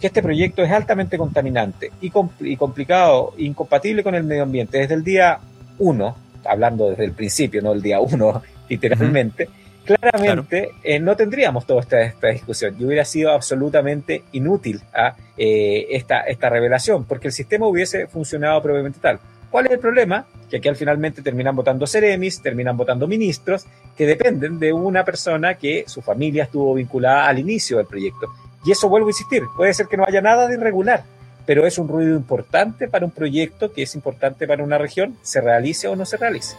que 0.00 0.06
este 0.06 0.22
proyecto 0.22 0.62
es 0.62 0.70
altamente 0.70 1.18
contaminante 1.18 1.92
y, 2.00 2.10
y 2.40 2.56
complicado, 2.56 3.34
incompatible 3.36 4.02
con 4.02 4.14
el 4.14 4.24
medio 4.24 4.44
ambiente 4.44 4.78
desde 4.78 4.94
el 4.94 5.04
día 5.04 5.38
uno, 5.78 6.16
hablando 6.44 6.90
desde 6.90 7.04
el 7.04 7.12
principio, 7.12 7.62
no 7.62 7.72
el 7.72 7.82
día 7.82 8.00
uno, 8.00 8.42
literalmente, 8.68 9.48
claramente 9.84 10.70
eh, 10.82 11.00
no 11.00 11.16
tendríamos 11.16 11.66
toda 11.66 11.80
esta, 11.80 12.00
esta, 12.02 12.28
discusión 12.28 12.76
y 12.78 12.84
hubiera 12.84 13.04
sido 13.04 13.32
absolutamente 13.32 14.24
inútil 14.32 14.80
a, 14.94 15.14
eh, 15.36 15.86
esta, 15.90 16.20
esta 16.20 16.48
revelación, 16.48 17.04
porque 17.04 17.28
el 17.28 17.32
sistema 17.32 17.66
hubiese 17.66 18.06
funcionado 18.06 18.62
probablemente 18.62 19.00
tal. 19.00 19.18
¿Cuál 19.50 19.66
es 19.66 19.72
el 19.72 19.80
problema? 19.80 20.24
Que 20.48 20.56
aquí 20.56 20.68
al 20.68 20.76
finalmente 20.76 21.20
terminan 21.20 21.54
votando 21.54 21.86
seremis, 21.86 22.40
terminan 22.40 22.74
votando 22.74 23.06
ministros, 23.06 23.66
que 23.96 24.06
dependen 24.06 24.58
de 24.58 24.72
una 24.72 25.04
persona 25.04 25.54
que 25.54 25.84
su 25.86 26.00
familia 26.00 26.44
estuvo 26.44 26.72
vinculada 26.72 27.28
al 27.28 27.38
inicio 27.38 27.76
del 27.76 27.86
proyecto. 27.86 28.28
Y 28.64 28.70
eso 28.70 28.88
vuelvo 28.88 29.08
a 29.08 29.10
insistir, 29.10 29.42
puede 29.54 29.74
ser 29.74 29.88
que 29.88 29.98
no 29.98 30.04
haya 30.06 30.22
nada 30.22 30.48
de 30.48 30.54
irregular, 30.54 31.04
pero 31.46 31.66
es 31.66 31.78
un 31.78 31.88
ruido 31.88 32.16
importante 32.16 32.88
para 32.88 33.04
un 33.04 33.10
proyecto 33.10 33.72
que 33.72 33.82
es 33.82 33.94
importante 33.94 34.46
para 34.46 34.62
una 34.62 34.78
región, 34.78 35.16
se 35.22 35.40
realice 35.40 35.88
o 35.88 35.96
no 35.96 36.04
se 36.04 36.16
realice. 36.16 36.56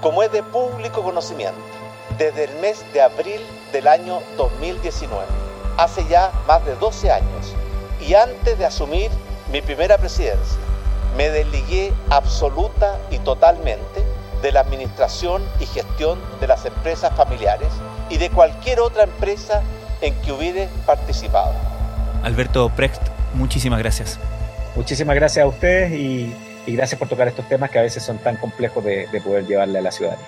Como 0.00 0.22
es 0.22 0.32
de 0.32 0.42
público 0.42 1.02
conocimiento, 1.02 1.60
desde 2.18 2.44
el 2.44 2.54
mes 2.60 2.84
de 2.92 3.00
abril 3.00 3.40
del 3.72 3.88
año 3.88 4.20
2019, 4.36 5.24
hace 5.76 6.04
ya 6.08 6.30
más 6.46 6.64
de 6.64 6.74
12 6.76 7.10
años, 7.10 7.54
y 8.00 8.14
antes 8.14 8.58
de 8.58 8.66
asumir 8.66 9.10
mi 9.50 9.62
primera 9.62 9.98
presidencia, 9.98 10.58
me 11.16 11.30
desligué 11.30 11.92
absoluta 12.10 12.98
y 13.10 13.18
totalmente 13.18 14.04
de 14.42 14.52
la 14.52 14.60
administración 14.60 15.42
y 15.60 15.66
gestión 15.66 16.18
de 16.40 16.46
las 16.46 16.66
empresas 16.66 17.14
familiares 17.16 17.68
y 18.10 18.18
de 18.18 18.30
cualquier 18.30 18.80
otra 18.80 19.04
empresa 19.04 19.62
en 20.00 20.14
que 20.20 20.32
hubiere 20.32 20.68
participado. 20.86 21.54
Alberto 22.22 22.68
Precht, 22.70 23.13
muchísimas 23.34 23.78
gracias. 23.78 24.18
Muchísimas 24.76 25.14
gracias 25.14 25.44
a 25.44 25.48
ustedes 25.48 25.92
y, 25.92 26.32
gracias 26.66 26.98
por 26.98 27.08
tocar 27.08 27.28
estos 27.28 27.48
temas 27.48 27.70
que 27.70 27.78
a 27.78 27.82
veces 27.82 28.02
son 28.02 28.18
tan 28.18 28.36
complejos 28.36 28.82
de, 28.84 29.06
de 29.12 29.20
poder 29.20 29.46
llevarle 29.46 29.78
a 29.78 29.82
la 29.82 29.92
ciudadanía. 29.92 30.26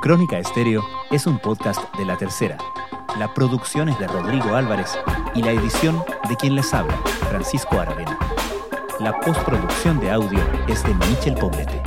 Crónica 0.00 0.38
Estéreo 0.38 0.82
es 1.10 1.26
un 1.26 1.38
podcast 1.38 1.94
de 1.96 2.04
La 2.06 2.16
Tercera. 2.16 2.56
La 3.18 3.34
producción 3.34 3.88
es 3.88 3.98
de 3.98 4.06
Rodrigo 4.06 4.54
Álvarez 4.54 4.98
y 5.34 5.42
la 5.42 5.50
edición 5.50 6.02
de 6.28 6.36
quien 6.36 6.54
les 6.54 6.72
habla, 6.72 6.96
Francisco 7.28 7.78
Aravena. 7.78 8.18
La 9.00 9.12
postproducción 9.20 10.00
de 10.00 10.10
audio 10.10 10.40
es 10.66 10.82
de 10.82 10.92
Michel 10.92 11.34
Poblete. 11.34 11.80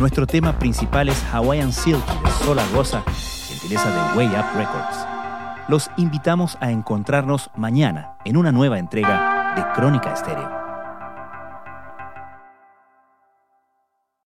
Nuestro 0.00 0.26
tema 0.26 0.58
principal 0.58 1.08
es 1.08 1.24
Hawaiian 1.32 1.72
Silk 1.72 2.04
de 2.04 2.30
Sola 2.44 2.64
Rosa, 2.74 3.00
gentileza 3.48 3.88
de 3.88 4.18
Way 4.18 4.26
Up 4.26 4.56
Records. 4.56 5.06
Los 5.68 5.88
invitamos 5.96 6.58
a 6.60 6.72
encontrarnos 6.72 7.48
mañana 7.54 8.16
en 8.24 8.36
una 8.36 8.50
nueva 8.50 8.80
entrega 8.80 9.54
de 9.54 9.80
Crónica 9.80 10.14
Estéreo. 10.14 10.61